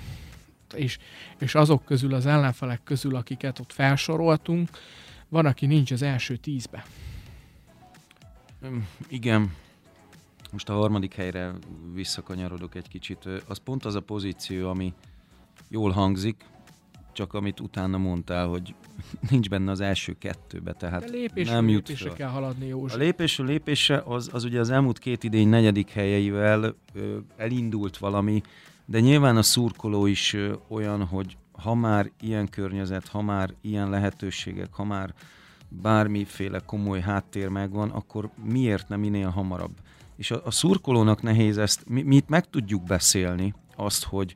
[0.74, 0.98] És,
[1.39, 4.69] és azok közül, az ellenfelek közül, akiket ott felsoroltunk,
[5.30, 6.86] van, aki nincs az első tízbe.
[9.08, 9.54] Igen.
[10.52, 11.54] Most a harmadik helyre
[11.93, 13.26] visszakanyarodok egy kicsit.
[13.48, 14.93] Az pont az a pozíció, ami
[15.69, 16.45] jól hangzik,
[17.13, 18.75] csak amit utána mondtál, hogy
[19.30, 22.97] nincs benne az első kettőbe, tehát De lépésről nem jut lépésre kell haladni, József.
[22.97, 28.41] A lépésről lépésre az, az ugye az elmúlt két idény negyedik helyeivel ö, elindult valami,
[28.86, 33.89] de nyilván a szurkoló is ö, olyan, hogy ha már ilyen környezet, ha már ilyen
[33.89, 35.13] lehetőségek, ha már
[35.69, 39.73] bármiféle komoly háttér megvan, akkor miért nem minél hamarabb?
[40.15, 44.36] És a, a szurkolónak nehéz ezt, mi, mi itt meg tudjuk beszélni, azt, hogy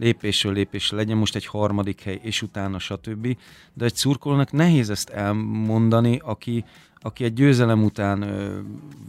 [0.00, 3.36] lépésről lépésre legyen most egy harmadik hely, és utána stb.
[3.74, 8.60] De egy szurkolónak nehéz ezt elmondani, aki, aki egy győzelem után ö,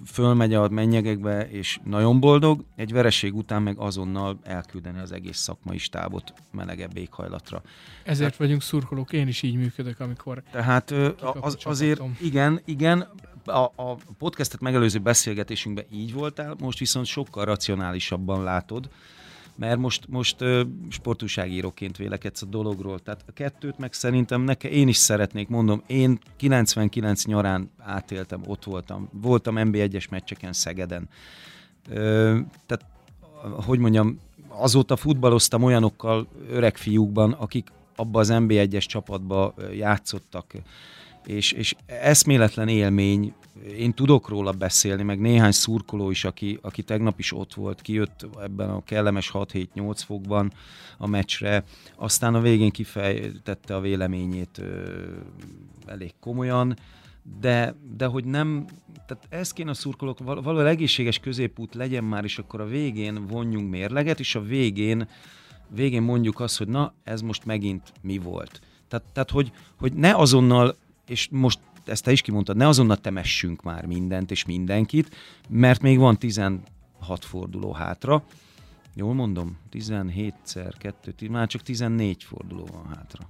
[0.06, 5.78] fölmegy a mennyegekbe, és nagyon boldog, egy vereség után meg azonnal elküldeni az egész szakmai
[5.78, 7.62] stábot melegebb éghajlatra.
[8.04, 10.44] Ezért tehát, vagyunk szurkolók, én is így működök, amikor...
[10.52, 13.08] Tehát ö, az, azért igen, igen,
[13.46, 18.90] a, a podcastet megelőző beszélgetésünkben így voltál, most viszont sokkal racionálisabban látod,
[19.56, 20.44] mert most, most
[20.90, 23.00] sportúságíróként vélekedsz a dologról.
[23.00, 28.64] Tehát a kettőt meg szerintem neke én is szeretnék, mondom, én 99 nyarán átéltem, ott
[28.64, 31.10] voltam, voltam NB1-es meccseken Szegeden.
[32.66, 32.86] Tehát,
[33.66, 40.54] hogy mondjam, azóta futballoztam olyanokkal, öreg fiúkban, akik abba az NB1-es csapatba játszottak,
[41.26, 43.34] és, és eszméletlen élmény,
[43.78, 48.28] én tudok róla beszélni, meg néhány szurkoló is, aki, aki tegnap is ott volt, kijött
[48.42, 50.54] ebben a kellemes 6-7-8 fokban
[50.98, 51.64] a meccsre,
[51.96, 55.02] aztán a végén kifejtette a véleményét ö,
[55.86, 56.76] elég komolyan,
[57.40, 58.66] de, de hogy nem,
[59.08, 63.28] tehát ez kéne a szurkolók, val- valahol egészséges középút legyen már, és akkor a végén
[63.28, 65.08] vonjunk mérleget, és a végén,
[65.68, 68.62] végén mondjuk azt, hogy na, ez most megint mi volt.
[68.88, 70.76] Tehát, tehát hogy, hogy ne azonnal
[71.12, 75.16] és most ezt te is kimondtad, ne azonnal temessünk már mindent és mindenkit,
[75.50, 76.62] mert még van 16
[77.20, 78.24] forduló hátra.
[78.96, 79.58] Jól mondom?
[79.72, 83.30] 17-szer 2, már csak 14 forduló van hátra.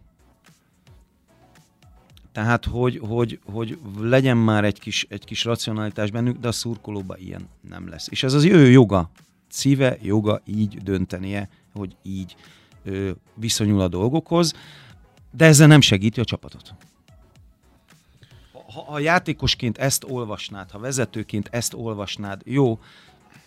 [2.31, 7.17] Tehát, hogy, hogy, hogy legyen már egy kis, egy kis racionalitás bennük, de a szurkolóban
[7.19, 8.07] ilyen nem lesz.
[8.09, 9.09] És ez az ő joga,
[9.47, 12.35] szíve, joga így döntenie, hogy így
[12.83, 14.53] ö, viszonyul a dolgokhoz,
[15.31, 16.73] de ezzel nem segíti a csapatot.
[18.73, 22.79] Ha, ha játékosként ezt olvasnád, ha vezetőként ezt olvasnád, jó.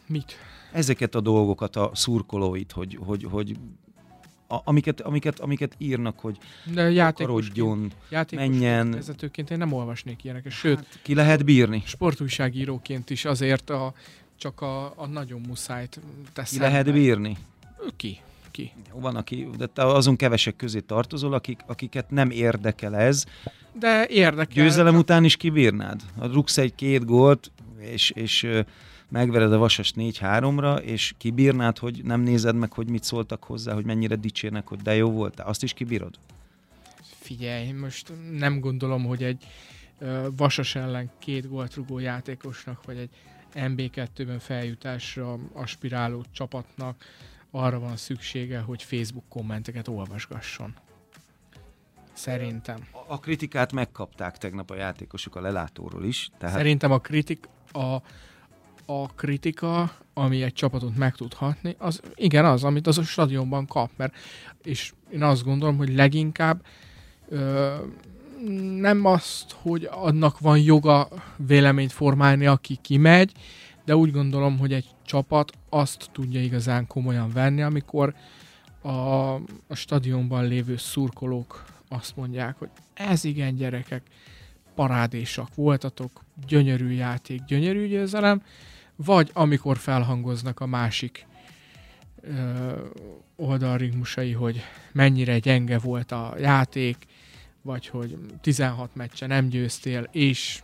[0.07, 0.37] Mit?
[0.73, 3.57] Ezeket a dolgokat a szurkolóit, hogy, hogy, hogy
[4.49, 6.39] a, amiket, amiket, amiket írnak, hogy
[6.73, 8.91] De játékosként, játékosként, menjen.
[8.91, 10.77] vezetőként én nem olvasnék ilyeneket, sőt.
[10.77, 11.83] Hát, ki lehet bírni?
[11.87, 13.95] Sportújságíróként is azért a,
[14.37, 16.01] csak a, a nagyon muszájt
[16.33, 16.59] teszem.
[16.59, 16.95] Ki lehet meg.
[16.95, 17.37] bírni?
[17.97, 18.21] Ki?
[18.55, 18.73] Ki?
[18.93, 23.25] Van, aki, de te azon kevesek közé tartozol, akik, akiket nem érdekel ez.
[23.79, 24.55] De érdekel.
[24.55, 26.01] Győzelem után is kibírnád.
[26.19, 28.49] Ha rúgsz egy-két gólt, és, és
[29.09, 33.85] megvered a Vasas 4-3-ra, és kibírnád, hogy nem nézed meg, hogy mit szóltak hozzá, hogy
[33.85, 36.14] mennyire dicsérnek, hogy de jó volt, azt is kibírod?
[37.03, 39.45] Figyelj, most nem gondolom, hogy egy
[40.37, 43.11] Vasas ellen két gólt rugó játékosnak, vagy egy
[43.55, 47.05] MB2-ben feljutásra aspiráló csapatnak
[47.55, 50.75] arra van szüksége, hogy Facebook kommenteket olvasgasson.
[52.12, 52.87] Szerintem.
[52.93, 56.31] A, a kritikát megkapták tegnap a játékosok a lelátóról is.
[56.38, 56.57] Tehát...
[56.57, 57.95] Szerintem a kritik, a,
[58.87, 63.67] a kritika, ami egy csapatot meg tud hatni, az igen az, amit az a stadionban
[63.67, 64.14] kap, mert
[64.62, 66.64] és én azt gondolom, hogy leginkább
[67.29, 67.75] ö,
[68.79, 73.33] nem azt, hogy annak van joga véleményt formálni, aki kimegy,
[73.85, 78.14] de úgy gondolom, hogy egy csapat azt tudja igazán komolyan venni, amikor
[78.83, 79.35] a,
[79.66, 84.03] a stadionban lévő szurkolók azt mondják, hogy ez igen gyerekek,
[84.75, 88.42] parádésak voltatok, gyönyörű játék, gyönyörű győzelem,
[88.97, 91.27] vagy amikor felhangoznak a másik
[92.20, 92.73] ö,
[93.37, 94.61] oldalrigmusai, hogy
[94.92, 97.07] mennyire gyenge volt a játék,
[97.62, 100.62] vagy hogy 16 meccse nem győztél, és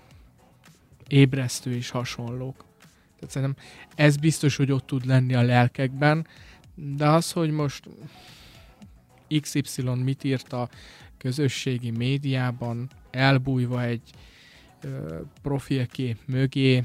[1.09, 2.65] ébresztő és hasonlók.
[3.21, 6.27] Tehát szerintem ez biztos, hogy ott tud lenni a lelkekben,
[6.75, 7.89] de az, hogy most
[9.41, 10.69] XY mit írt a
[11.19, 14.11] közösségi médiában, elbújva egy
[14.81, 16.85] ö, profilkép mögé,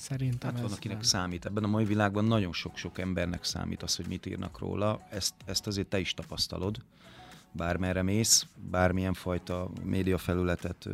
[0.00, 1.06] Szerintem hát van, akinek nem.
[1.06, 1.44] számít.
[1.44, 5.06] Ebben a mai világban nagyon sok-sok embernek számít az, hogy mit írnak róla.
[5.10, 6.76] Ezt, ezt azért te is tapasztalod.
[7.52, 10.88] Bármerre mész, bármilyen fajta médiafelületet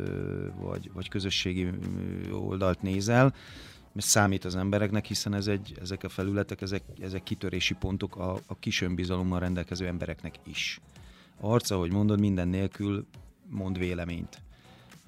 [0.59, 1.69] vagy, vagy közösségi
[2.31, 3.33] oldalt nézel,
[3.97, 8.55] számít az embereknek, hiszen ez egy, ezek a felületek, ezek, ezek kitörési pontok a, a
[8.59, 10.79] kis önbizalommal rendelkező embereknek is.
[11.39, 13.05] A arca, ahogy mondod, minden nélkül
[13.49, 14.41] mond véleményt.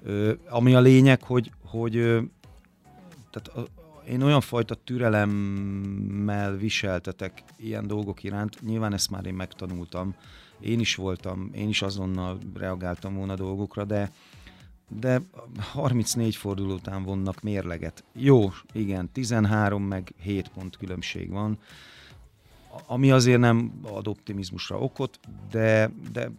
[0.02, 2.20] Ö, ami a lényeg, hogy, hogy ö,
[3.30, 3.70] tehát
[4.08, 10.14] én olyan fajta türelemmel viseltetek ilyen dolgok iránt, nyilván ezt már én megtanultam,
[10.60, 14.12] én is voltam, én is azonnal reagáltam volna dolgokra, de
[14.98, 15.22] de
[15.58, 18.04] 34 forduló után vonnak mérleget.
[18.12, 21.58] Jó, igen, 13 meg 7 pont különbség van,
[22.86, 25.18] ami azért nem ad optimizmusra okot,
[25.50, 26.30] de, de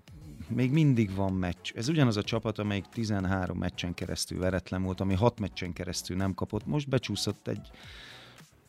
[0.48, 1.72] még mindig van meccs.
[1.76, 6.34] Ez ugyanaz a csapat, amelyik 13 meccsen keresztül veretlen volt, ami 6 meccsen keresztül nem
[6.34, 6.66] kapott.
[6.66, 7.70] Most becsúszott egy,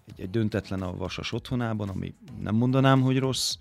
[0.06, 3.56] egy, egy döntetlen a Vasas otthonában, ami nem mondanám, hogy rossz,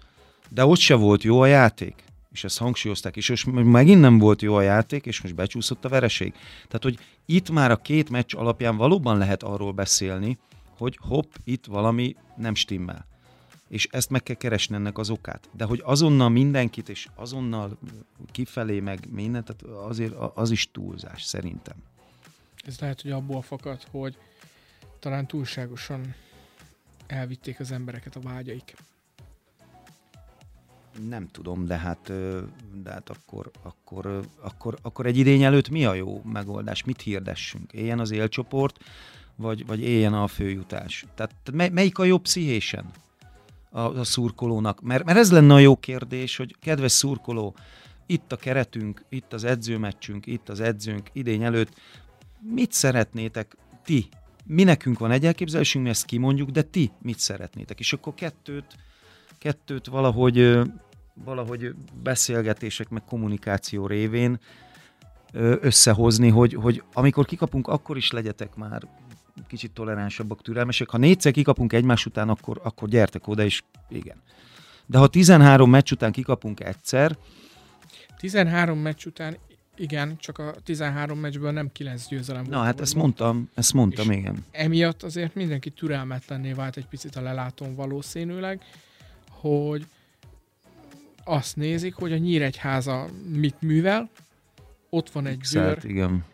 [0.50, 2.04] de ott se volt jó a játék.
[2.32, 5.90] És ezt hangsúlyozták, és most megint nem volt jó a játék, és most becsúszott a
[5.90, 6.34] vereség.
[6.68, 10.38] Tehát, hogy itt már a két meccs alapján valóban lehet arról beszélni,
[10.78, 13.10] hogy hopp, itt valami nem stimmel
[13.72, 15.50] és ezt meg kell keresni ennek az okát.
[15.52, 17.78] De hogy azonnal mindenkit, és azonnal
[18.32, 21.76] kifelé meg mindent, tehát azért az is túlzás szerintem.
[22.66, 24.18] Ez lehet, hogy abból fakad, hogy
[25.00, 26.16] talán túlságosan
[27.08, 28.76] elvitték az embereket a vágyaik.
[31.10, 32.12] Nem tudom, de hát,
[32.84, 36.84] de hát akkor, akkor, akkor, akkor egy idény előtt mi a jó megoldás?
[36.84, 37.72] Mit hirdessünk?
[37.72, 38.78] Éljen az élcsoport,
[39.36, 41.06] vagy, vagy éljen a főjutás?
[41.16, 42.92] Tehát melyik a jobb pszichésen?
[43.72, 44.82] a, a szurkolónak?
[44.82, 47.56] Mert, mert ez lenne a jó kérdés, hogy kedves szurkoló,
[48.06, 51.74] itt a keretünk, itt az edzőmeccsünk, itt az edzőnk idény előtt,
[52.40, 54.10] mit szeretnétek ti?
[54.46, 57.80] Mi nekünk van egy elképzelésünk, mi ezt kimondjuk, de ti mit szeretnétek?
[57.80, 58.76] És akkor kettőt,
[59.42, 60.60] kettőt valahogy,
[61.14, 64.40] valahogy beszélgetések, meg kommunikáció révén
[65.62, 68.82] összehozni, hogy, hogy amikor kikapunk, akkor is legyetek már
[69.48, 70.90] kicsit toleránsabbak, türelmesek.
[70.90, 74.22] Ha négyszer kikapunk egymás után, akkor, akkor gyertek oda, és igen.
[74.86, 77.18] De ha 13 meccs után kikapunk egyszer...
[78.18, 79.38] 13 meccs után
[79.76, 82.56] igen, csak a 13 meccsből nem 9 győzelem volt.
[82.56, 84.46] Na hát ezt mondtam, ezt mondtam, igen.
[84.52, 88.62] Emiatt azért mindenki türelmetlenné vált egy picit a lelátón valószínűleg,
[89.42, 89.86] hogy
[91.24, 94.10] azt nézik, hogy a Nyíregyháza mit művel,
[94.90, 96.26] ott van egy Szelt, győr, igen.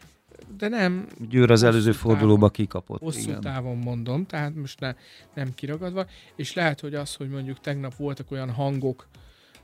[0.57, 1.99] de nem Győr az előző távon.
[2.11, 3.01] fordulóba kikapott.
[3.01, 3.41] hosszú igen.
[3.41, 4.93] távon mondom, tehát most ne,
[5.33, 9.07] nem kiragadva, és lehet, hogy az, hogy mondjuk tegnap voltak olyan hangok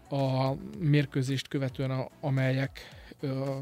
[0.10, 3.56] a mérkőzést követően, a, amelyek ö,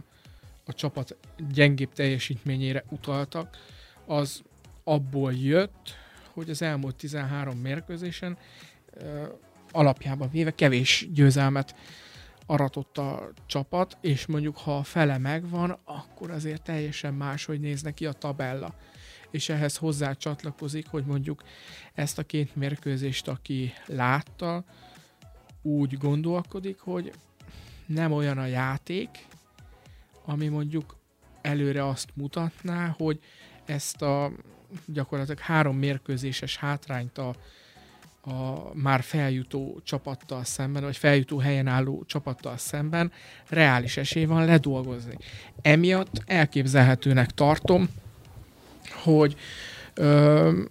[0.65, 1.17] a csapat
[1.53, 3.57] gyengébb teljesítményére utaltak,
[4.05, 4.41] az
[4.83, 5.95] abból jött,
[6.33, 8.37] hogy az elmúlt 13 mérkőzésen
[8.93, 9.23] ö,
[9.71, 11.75] alapjában véve kevés győzelmet
[12.45, 18.05] aratott a csapat, és mondjuk ha a fele megvan, akkor azért teljesen máshogy néz neki
[18.05, 18.75] a tabella.
[19.31, 21.43] És ehhez hozzá csatlakozik, hogy mondjuk
[21.93, 24.63] ezt a két mérkőzést, aki látta,
[25.61, 27.11] úgy gondolkodik, hogy
[27.85, 29.27] nem olyan a játék,
[30.25, 30.97] ami mondjuk
[31.41, 33.19] előre azt mutatná, hogy
[33.65, 34.31] ezt a
[34.85, 37.35] gyakorlatilag három mérkőzéses hátrányt a,
[38.21, 43.11] a már feljutó csapattal szemben, vagy feljutó helyen álló csapattal szemben
[43.49, 45.17] reális esély van ledolgozni.
[45.61, 47.89] Emiatt elképzelhetőnek tartom,
[49.03, 49.35] hogy
[49.93, 50.61] ö,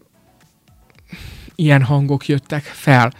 [1.55, 3.13] ilyen hangok jöttek fel.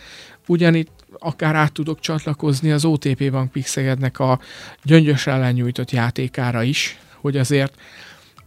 [0.47, 4.41] Ugyanitt akár át tudok csatlakozni az OTP Bank Pixegednek a
[4.83, 7.81] gyöngyös ellen nyújtott játékára is, hogy azért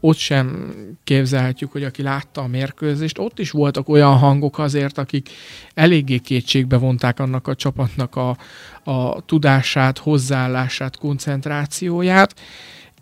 [0.06, 5.30] ott sem képzelhetjük, hogy aki látta a mérkőzést, ott is voltak olyan hangok azért, akik
[5.74, 8.38] eléggé kétségbe vonták annak a csapatnak a,
[8.84, 12.40] a tudását, hozzáállását, koncentrációját,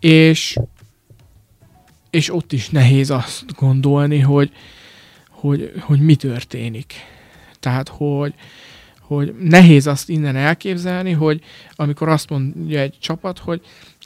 [0.00, 0.56] és,
[2.10, 4.52] és ott is nehéz azt gondolni, hogy,
[5.28, 6.94] hogy, hogy mi történik.
[7.60, 8.34] Tehát, hogy,
[9.00, 11.40] hogy nehéz azt innen elképzelni, hogy
[11.74, 13.60] amikor azt mondja egy csapat, hogy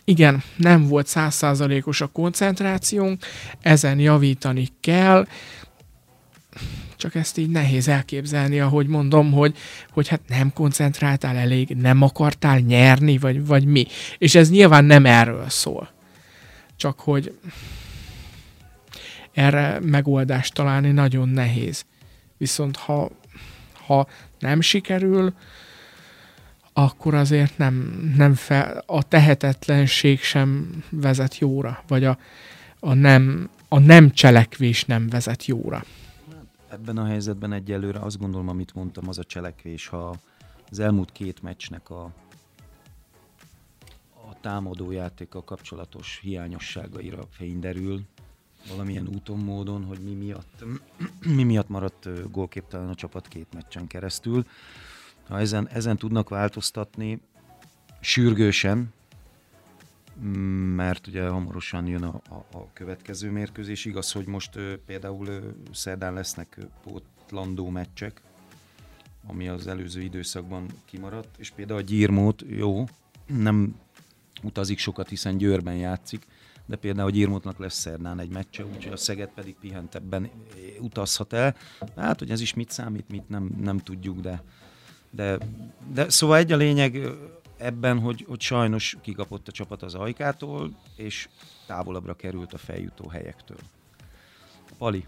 [0.09, 3.25] igen, nem volt százszázalékos a koncentrációnk,
[3.61, 5.27] ezen javítani kell,
[6.97, 9.57] csak ezt így nehéz elképzelni, ahogy mondom, hogy,
[9.91, 13.87] hogy hát nem koncentráltál elég, nem akartál nyerni, vagy, vagy mi.
[14.19, 15.91] És ez nyilván nem erről szól.
[16.77, 17.39] Csak hogy
[19.33, 21.85] erre megoldást találni nagyon nehéz.
[22.37, 23.11] Viszont ha,
[23.87, 25.35] ha nem sikerül,
[26.79, 27.75] akkor azért nem,
[28.17, 32.19] nem fel, a tehetetlenség sem vezet jóra, vagy a,
[32.81, 35.85] a, nem, a nem cselekvés nem vezet jóra.
[36.69, 40.15] Ebben a helyzetben egyelőre azt gondolom, amit mondtam, az a cselekvés, ha
[40.71, 42.03] az elmúlt két meccsnek a,
[44.29, 48.03] a támadó játékkal kapcsolatos hiányosságaira fény derül,
[48.69, 50.65] valamilyen úton, módon, hogy mi miatt,
[51.37, 54.47] mi miatt maradt gólképtelen a csapat két meccsen keresztül.
[55.29, 57.21] Ha ezen, ezen tudnak változtatni,
[58.01, 58.95] sürgősen,
[60.75, 63.85] mert ugye hamarosan jön a, a, a következő mérkőzés.
[63.85, 65.39] Igaz, hogy most ö, például ö,
[65.73, 68.21] szerdán lesznek pótlandó meccsek,
[69.27, 72.85] ami az előző időszakban kimaradt, és például a Gyirmót jó,
[73.27, 73.77] nem
[74.43, 76.27] utazik sokat, hiszen Győrben játszik,
[76.67, 80.31] de például a Gyirmótnak lesz szerdán egy meccse, úgyhogy a Szeged pedig pihentebben
[80.81, 81.57] utazhat el.
[81.97, 84.43] Hát, hogy ez is mit számít, mit nem, nem tudjuk, de,
[85.11, 85.39] de,
[85.93, 87.01] de szóval egy a lényeg
[87.57, 91.29] ebben, hogy, hogy sajnos kikapott a csapat az ajkától, és
[91.67, 93.59] távolabbra került a feljutó helyektől.
[94.79, 95.07] Pali,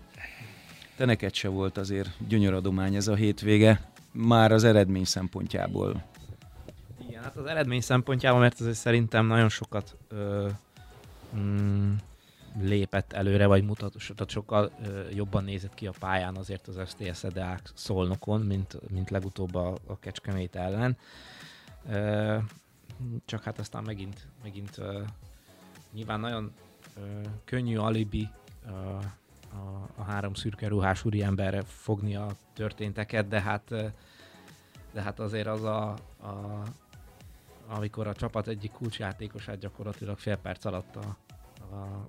[0.96, 6.04] te neked se volt azért gyönyöradomány ez a hétvége, már az eredmény szempontjából.
[7.08, 10.48] Igen, hát az eredmény szempontjából, mert azért szerintem nagyon sokat ö,
[11.36, 11.92] mm,
[12.60, 17.70] lépett előre, vagy mutatott, sokkal ö, jobban nézett ki a pályán azért az STS Edeák
[17.74, 20.96] Szolnokon, mint, mint legutóbb a, a Kecskemét ellen.
[21.88, 22.36] Ö,
[23.24, 25.00] csak hát aztán megint, megint ö,
[25.92, 26.52] nyilván nagyon
[26.96, 27.00] ö,
[27.44, 28.28] könnyű alibi
[28.66, 28.70] ö,
[29.52, 33.74] a, a három szürke ruhás úriemberre fogni a történteket, de hát
[34.92, 35.88] de hát azért az a,
[36.22, 36.62] a
[37.68, 41.16] amikor a csapat egyik kulcsjátékosát gyakorlatilag fél perc alatt a,
[41.74, 42.04] a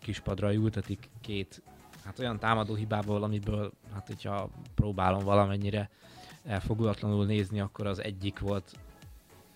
[0.00, 1.62] kispadra ültetik két
[2.04, 5.90] hát olyan támadó hibából, amiből hát hogyha próbálom valamennyire
[6.44, 8.78] elfogulatlanul nézni, akkor az egyik volt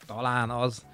[0.07, 0.87] talán az,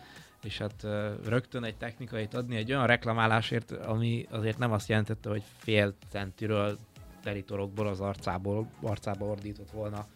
[0.43, 0.83] és hát
[1.25, 6.79] rögtön egy technikait adni egy olyan reklamálásért, ami azért nem azt jelentette, hogy fél centiről
[7.23, 10.07] teritorokból az arcából, arcába ordított volna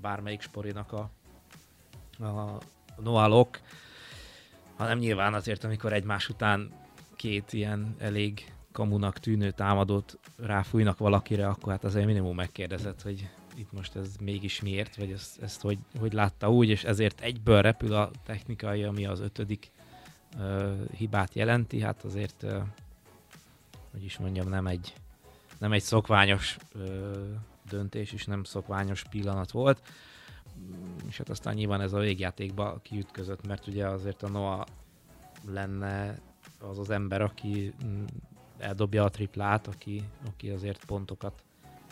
[0.00, 1.10] bármelyik sporinak a,
[2.24, 2.58] a
[3.02, 3.46] Noah
[4.76, 6.70] hanem nyilván azért, amikor egymás után
[7.22, 13.72] két ilyen elég kamunak tűnő támadót ráfújnak valakire, akkor hát azért minimum megkérdezett, hogy itt
[13.72, 17.94] most ez mégis miért, vagy ezt, ezt hogy, hogy látta úgy, és ezért egyből repül
[17.94, 19.70] a technikai, ami az ötödik
[20.38, 22.58] ö, hibát jelenti, hát azért, ö,
[23.90, 24.92] hogy is mondjam, nem egy,
[25.58, 27.12] nem egy szokványos ö,
[27.68, 29.82] döntés, és nem szokványos pillanat volt.
[31.08, 34.64] És hát aztán nyilván ez a végjátékba kiütközött, mert ugye azért a Noah
[35.46, 36.20] lenne
[36.70, 38.04] az az ember, aki mm,
[38.58, 41.42] eldobja a triplát, aki, aki azért pontokat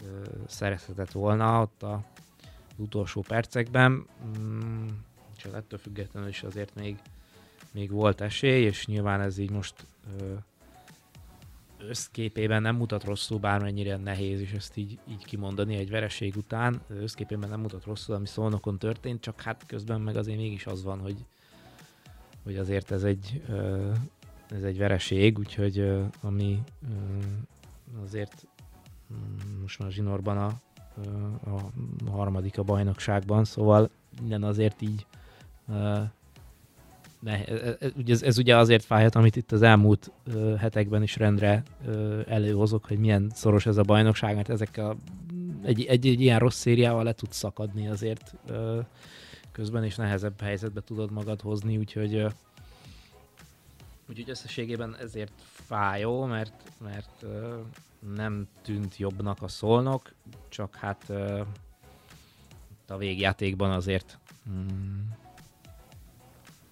[0.03, 1.93] ö, szerezhetett volna ott a,
[2.69, 4.07] az utolsó percekben.
[4.39, 4.87] Mm,
[5.37, 6.99] és az ettől függetlenül is azért még,
[7.73, 9.87] még volt esély, és nyilván ez így most
[11.89, 16.81] összképében nem mutat rosszul, bármennyire nehéz is ezt így, így kimondani egy vereség után.
[16.89, 21.01] Összképében nem mutat rosszul, ami szolnokon történt, csak hát közben meg azért mégis az van,
[21.01, 21.25] hogy,
[22.43, 23.91] hogy azért ez egy, ö,
[24.51, 26.63] ez egy vereség, úgyhogy ami
[28.05, 28.47] azért
[29.13, 30.61] mm, most már zsinórban a,
[31.45, 33.91] a harmadik a bajnokságban, szóval
[34.21, 35.07] minden azért így
[37.21, 40.13] ne, ez, ez, ez ugye azért fájhat, amit itt az elmúlt
[40.59, 44.97] hetekben is rendre ö, előhozok, hogy milyen szoros ez a bajnokság, mert ezekkel a,
[45.63, 48.35] egy, egy, egy ilyen rossz szériával le tudsz szakadni azért
[49.53, 52.27] közben, és nehezebb helyzetbe tudod magad hozni, úgyhogy
[54.11, 57.25] úgyhogy összességében ezért fájó, mert, mert
[58.15, 60.13] nem tűnt jobbnak a szolnok,
[60.49, 61.11] csak hát
[62.89, 64.19] a végjátékban azért
[64.51, 65.01] mm,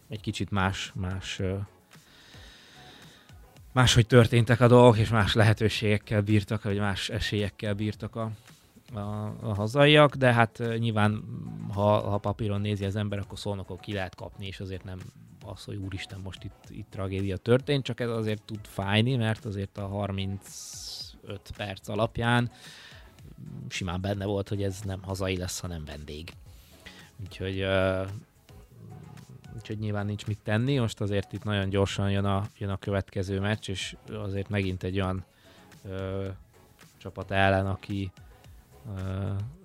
[0.08, 1.40] egy kicsit más, más
[3.72, 8.30] máshogy történtek a dolgok, és más lehetőségekkel bírtak, vagy más esélyekkel bírtak a,
[8.94, 11.24] a, a hazaiak, de hát nyilván,
[11.72, 14.98] ha, ha papíron nézi az ember, akkor szólnokon ki lehet kapni, és azért nem
[15.48, 19.78] az, hogy úristen, most itt, itt tragédia történt, csak ez azért tud fájni, mert azért
[19.78, 20.40] a 35
[21.56, 22.50] perc alapján
[23.68, 26.32] simán benne volt, hogy ez nem hazai lesz, hanem vendég.
[27.20, 27.64] Úgyhogy
[29.54, 30.78] úgyhogy nyilván nincs mit tenni.
[30.78, 35.00] Most azért itt nagyon gyorsan jön a, jön a következő meccs, és azért megint egy
[35.00, 35.24] olyan
[35.84, 36.28] ö,
[36.96, 38.12] csapat ellen, aki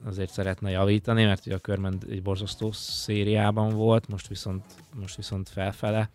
[0.04, 4.64] azért szeretne javítani, mert ugye a Körment egy borzasztó szériában volt, most viszont,
[4.96, 6.10] most viszont felfele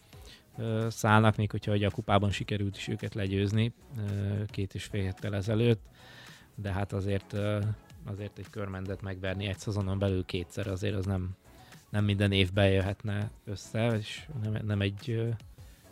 [0.88, 3.72] szállnak, még hogyha ugye a kupában sikerült is őket legyőzni
[4.46, 5.82] két és fél héttel ezelőtt,
[6.54, 7.36] de hát azért
[8.04, 11.30] azért egy körmendet megverni egy szezonon belül kétszer azért az nem,
[11.90, 15.34] nem minden évben jöhetne össze, és nem, nem egy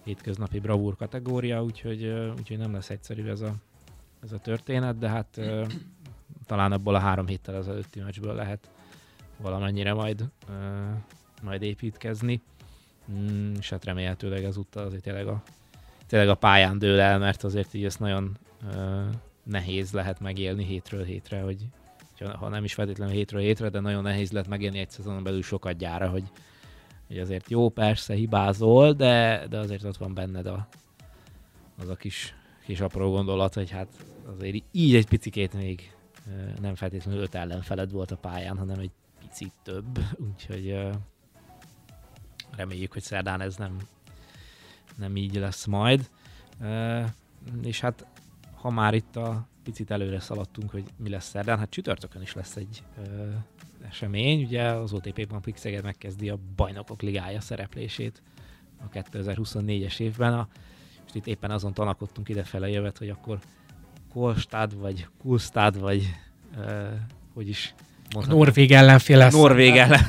[0.05, 2.05] hétköznapi bravúr kategória, úgyhogy,
[2.39, 3.55] úgyhogy nem lesz egyszerű ez a,
[4.23, 5.41] ez a történet, de hát
[6.47, 8.71] talán abból a három héttel az előtti meccsből lehet
[9.37, 10.25] valamennyire majd,
[11.43, 12.41] majd építkezni,
[13.13, 15.43] mm, és hát remélhetőleg ezúttal azért tényleg a,
[16.07, 18.37] tényleg a pályán dől el, mert azért így ezt nagyon
[19.43, 21.67] nehéz lehet megélni hétről hétre, hogy,
[22.39, 25.77] ha nem is feltétlenül hétről hétre, de nagyon nehéz lett megélni egy szezonon belül sokat
[25.77, 26.25] gyára, hogy,
[27.07, 30.69] hogy azért jó, persze hibázol, de, de azért ott van benned a,
[31.79, 32.35] az a kis,
[32.65, 33.89] kis apró gondolat, hogy hát
[34.37, 35.96] azért így egy picikét még
[36.61, 39.99] nem feltétlenül öt ellenfeled volt a pályán, hanem egy picit több,
[40.31, 40.79] úgyhogy
[42.57, 43.77] reméljük, hogy szerdán ez nem,
[44.97, 46.11] nem így lesz majd.
[47.63, 48.07] És hát
[48.55, 51.59] ha már itt a picit előre szaladtunk, hogy mi lesz szerdán.
[51.59, 53.29] Hát csütörtökön is lesz egy ö,
[53.89, 54.45] esemény.
[54.45, 58.23] Ugye az OTP Bank Szeged megkezdi a Bajnokok Ligája szereplését
[58.81, 60.33] a 2024-es évben.
[60.33, 60.49] A,
[61.07, 63.39] és itt éppen azon tanakodtunk idefele jövet, hogy akkor
[64.17, 66.15] Kolstad, vagy Kulstad, vagy
[66.59, 66.83] ö,
[67.35, 67.75] hogy is
[68.15, 68.39] mondhatom.
[68.41, 69.33] Norvég ellenfél lesz.
[69.33, 70.07] Norvég ellen,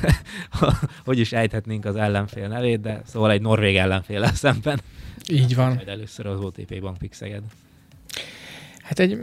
[1.06, 4.80] hogy is ejthetnénk az ellenfél nevét, de szóval egy norvég ellenfél lesz szemben.
[5.30, 5.74] Így van.
[5.74, 7.42] Majd először az OTP Bank Szeged.
[8.82, 9.18] Hát egy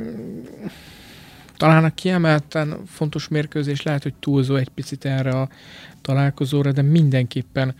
[1.57, 5.49] talán a kiemelten fontos mérkőzés lehet, hogy túlzó egy picit erre a
[6.01, 7.75] találkozóra, de mindenképpen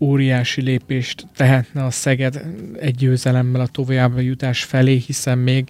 [0.00, 2.42] óriási lépést tehetne a Szeged
[2.80, 5.68] egy győzelemmel a további jutás felé, hiszen még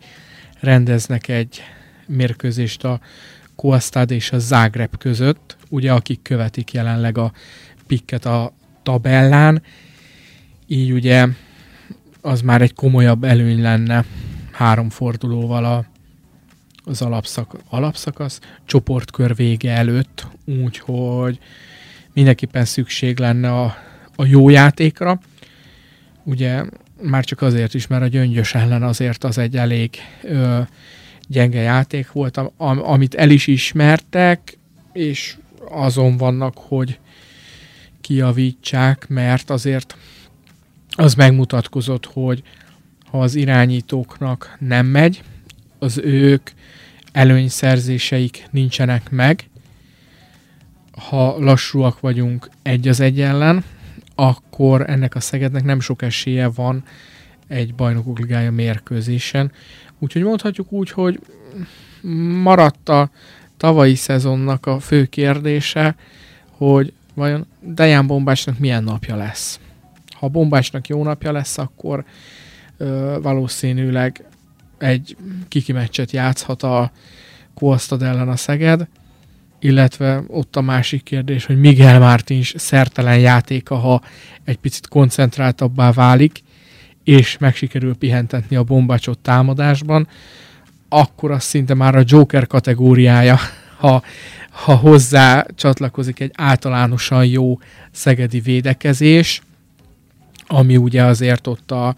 [0.61, 1.63] rendeznek egy
[2.07, 3.01] mérkőzést a
[3.57, 7.33] Koasztád és a Zágreb között, ugye akik követik jelenleg a
[7.87, 8.53] pikket a
[8.83, 9.63] tabellán,
[10.67, 11.27] így ugye
[12.21, 14.05] az már egy komolyabb előny lenne
[14.53, 15.85] három fordulóval a,
[16.85, 21.39] az alapszak, alapszakasz csoportkör vége előtt, úgyhogy
[22.13, 23.77] mindenképpen szükség lenne a,
[24.17, 25.21] a jó játékra.
[26.23, 26.65] Ugye
[27.03, 30.61] már csak azért is, mert a gyöngyös ellen azért az egy elég ö,
[31.28, 34.59] gyenge játék volt, am, amit el is ismertek,
[34.92, 35.36] és
[35.70, 36.99] azon vannak, hogy
[38.01, 39.96] kiavítsák, mert azért
[40.90, 42.42] az megmutatkozott, hogy
[43.11, 45.22] ha az irányítóknak nem megy,
[45.78, 46.51] az ők
[47.12, 49.49] előnyszerzéseik nincsenek meg,
[51.09, 53.64] ha lassúak vagyunk egy az egy ellen,
[54.14, 54.47] akkor
[54.87, 56.85] ennek a Szegednek nem sok esélye van
[57.47, 59.53] egy bajnokok ligája mérkőzésen.
[59.99, 61.21] Úgyhogy mondhatjuk úgy, hogy
[62.43, 63.11] maradt a
[63.57, 65.97] tavalyi szezonnak a fő kérdése,
[66.51, 69.61] hogy vajon Deján Bombásnak milyen napja lesz.
[70.11, 72.05] Ha Bombásnak jó napja lesz, akkor
[72.77, 74.25] ö, valószínűleg
[74.79, 75.17] egy
[75.49, 76.91] kiki meccset játszhat a
[77.55, 78.87] Koasztad ellen a Szeged,
[79.61, 84.03] illetve ott a másik kérdés, hogy Miguel Martins szertelen játéka, ha
[84.45, 86.43] egy picit koncentráltabbá válik,
[87.05, 90.09] és megsikerül pihentetni a bombácsot támadásban,
[90.89, 93.39] akkor az szinte már a Joker kategóriája,
[93.77, 94.03] ha,
[94.51, 97.59] ha hozzá csatlakozik egy általánosan jó
[97.91, 99.41] szegedi védekezés,
[100.47, 101.95] ami ugye azért ott a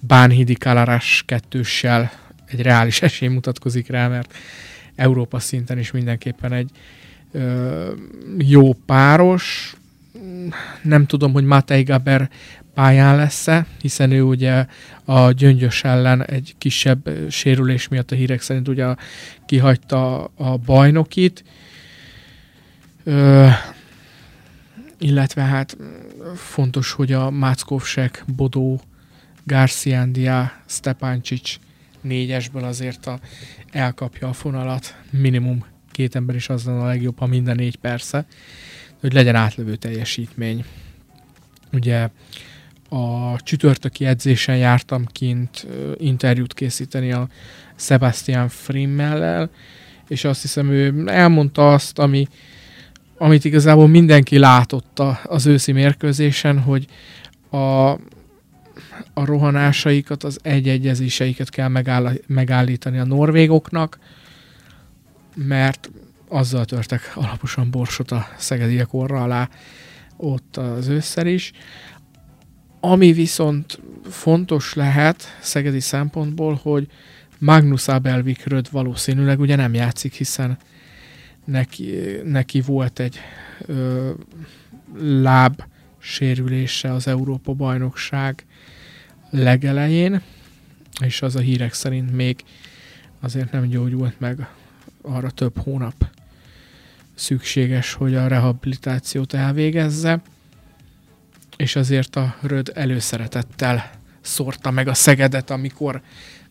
[0.00, 2.10] Bánhidi Kalarás kettőssel
[2.46, 4.34] egy reális esély mutatkozik rá, mert
[4.96, 6.70] Európa szinten is mindenképpen egy
[7.32, 7.92] ö,
[8.38, 9.76] jó páros.
[10.82, 12.30] Nem tudom, hogy Matej Gaber
[12.74, 14.66] pályán lesz-e, hiszen ő ugye
[15.04, 18.94] a gyöngyös ellen egy kisebb sérülés miatt a hírek szerint ugye
[19.46, 21.44] kihagyta a bajnokit.
[23.04, 23.48] Ö,
[24.98, 25.76] illetve hát
[26.34, 28.80] fontos, hogy a Máckovsek, Bodó,
[29.44, 31.58] Garciandia, Stepancic
[32.00, 33.18] négyesből azért a,
[33.70, 34.96] elkapja a fonalat.
[35.10, 38.26] Minimum két ember is az lenne a legjobb, ha minden négy persze,
[39.00, 40.64] hogy legyen átlövő teljesítmény.
[41.72, 42.08] Ugye
[42.88, 45.66] a csütörtöki edzésen jártam kint
[45.96, 47.28] interjút készíteni a
[47.76, 49.50] Sebastian Frimmellel,
[50.08, 52.28] és azt hiszem ő elmondta azt, ami,
[53.18, 56.86] amit igazából mindenki látott az őszi mérkőzésen, hogy
[57.50, 57.96] a,
[59.12, 63.98] a rohanásaikat, az egyegyezéseiket kell megáll, megállítani a norvégoknak,
[65.34, 65.90] mert
[66.28, 69.48] azzal törtek alaposan borsot a szegediek orra alá
[70.16, 71.52] ott az ősszel is.
[72.80, 76.86] Ami viszont fontos lehet szegedi szempontból, hogy
[77.38, 80.58] Magnus Abelvikröd valószínűleg ugye nem játszik, hiszen
[81.44, 83.20] neki, neki volt egy
[83.66, 84.10] ö,
[84.98, 85.62] láb
[85.98, 88.44] sérülése az Európa bajnokság
[89.36, 90.22] legelején,
[91.00, 92.44] és az a hírek szerint még
[93.20, 94.48] azért nem gyógyult meg
[95.02, 96.06] arra több hónap
[97.14, 100.22] szükséges, hogy a rehabilitációt elvégezze,
[101.56, 106.02] és azért a Röd előszeretettel szórta meg a Szegedet, amikor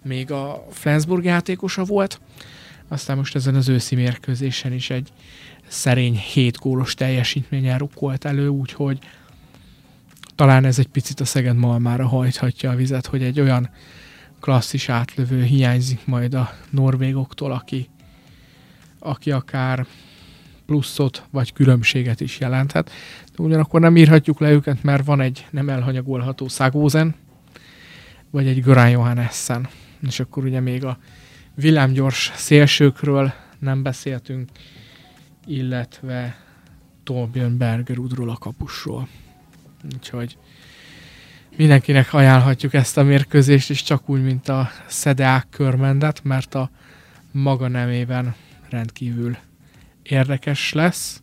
[0.04, 2.20] még a Flensburg játékosa volt.
[2.88, 5.10] Aztán most ezen az őszi mérkőzésen is egy
[5.68, 9.00] szerény 7 gólos teljesítményen rukkolt elő, úgyhogy
[10.36, 13.70] talán ez egy picit a Szeged malmára hajthatja a vizet, hogy egy olyan
[14.40, 17.90] klasszis átlövő hiányzik majd a norvégoktól, aki,
[19.00, 19.86] aki akár
[20.66, 22.92] pluszot vagy különbséget is jelenthet.
[23.36, 27.16] De ugyanakkor nem írhatjuk le őket, mert van egy nem elhanyagolható Szagózen,
[28.30, 29.68] vagy egy Görán Johannessen.
[30.08, 30.98] És akkor ugye még a
[31.56, 34.50] villámgyors szélsőkről nem beszéltünk,
[35.46, 36.38] illetve
[37.04, 39.08] Torbjörn Bergerudról a kapusról.
[39.94, 40.38] Úgyhogy
[41.58, 46.70] mindenkinek ajánlhatjuk ezt a mérkőzést is, csak úgy, mint a Szedeák körmendet, mert a
[47.32, 48.36] maga nemében
[48.70, 49.38] rendkívül
[50.04, 51.22] érdekes lesz,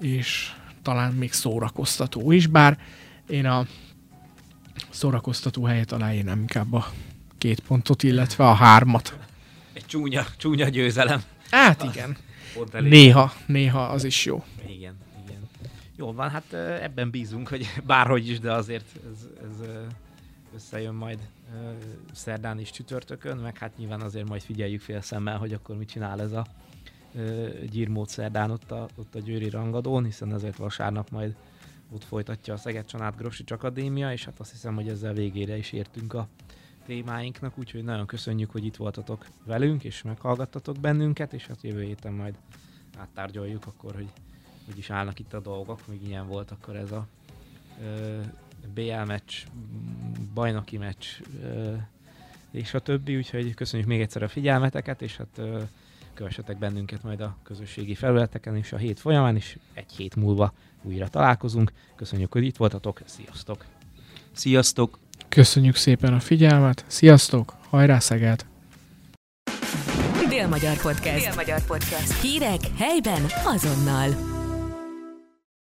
[0.00, 0.52] és
[0.82, 2.78] talán még szórakoztató is, bár
[3.28, 3.66] én a
[4.90, 6.92] szórakoztató helyet alá én nem inkább a
[7.38, 9.18] két pontot, illetve a hármat.
[9.72, 11.22] Egy csúnya, csúnya győzelem.
[11.50, 12.16] Hát igen.
[12.72, 14.44] Néha, néha az is jó.
[15.96, 19.68] Jó van, hát ebben bízunk, hogy bárhogy is, de azért ez, ez
[20.54, 21.18] összejön majd
[22.12, 26.20] szerdán is csütörtökön, meg hát nyilván azért majd figyeljük fél szemmel, hogy akkor mit csinál
[26.20, 26.46] ez a
[27.70, 31.34] gyírmód szerdán ott a, ott a Győri rangadón, hiszen azért vasárnap majd
[31.90, 35.72] ott folytatja a Szeged Csanád Grosics Akadémia, és hát azt hiszem, hogy ezzel végére is
[35.72, 36.28] értünk a
[36.86, 42.12] témáinknak, úgyhogy nagyon köszönjük, hogy itt voltatok velünk, és meghallgattatok bennünket, és hát jövő héten
[42.12, 42.34] majd
[42.98, 44.08] áttárgyaljuk akkor, hogy
[44.66, 47.06] hogy is állnak itt a dolgok, még ilyen volt akkor ez a
[47.82, 48.20] ö,
[48.74, 49.34] BL meccs,
[50.34, 51.04] bajnoki meccs,
[51.42, 51.74] ö,
[52.50, 55.62] és a többi, úgyhogy köszönjük még egyszer a figyelmeteket, és hát ö,
[56.14, 60.52] kövessetek bennünket majd a közösségi felületeken is a hét folyamán, és egy hét múlva
[60.82, 61.72] újra találkozunk.
[61.96, 63.64] Köszönjük, hogy itt voltatok, sziasztok!
[64.32, 64.98] Sziasztok!
[65.28, 68.46] Köszönjük szépen a figyelmet, sziasztok, hajrá Szeged!
[70.36, 71.24] Dél-Magyar Podcast.
[71.26, 72.20] Dél-Magyar Podcast.
[72.20, 74.35] Hírek helyben azonnal.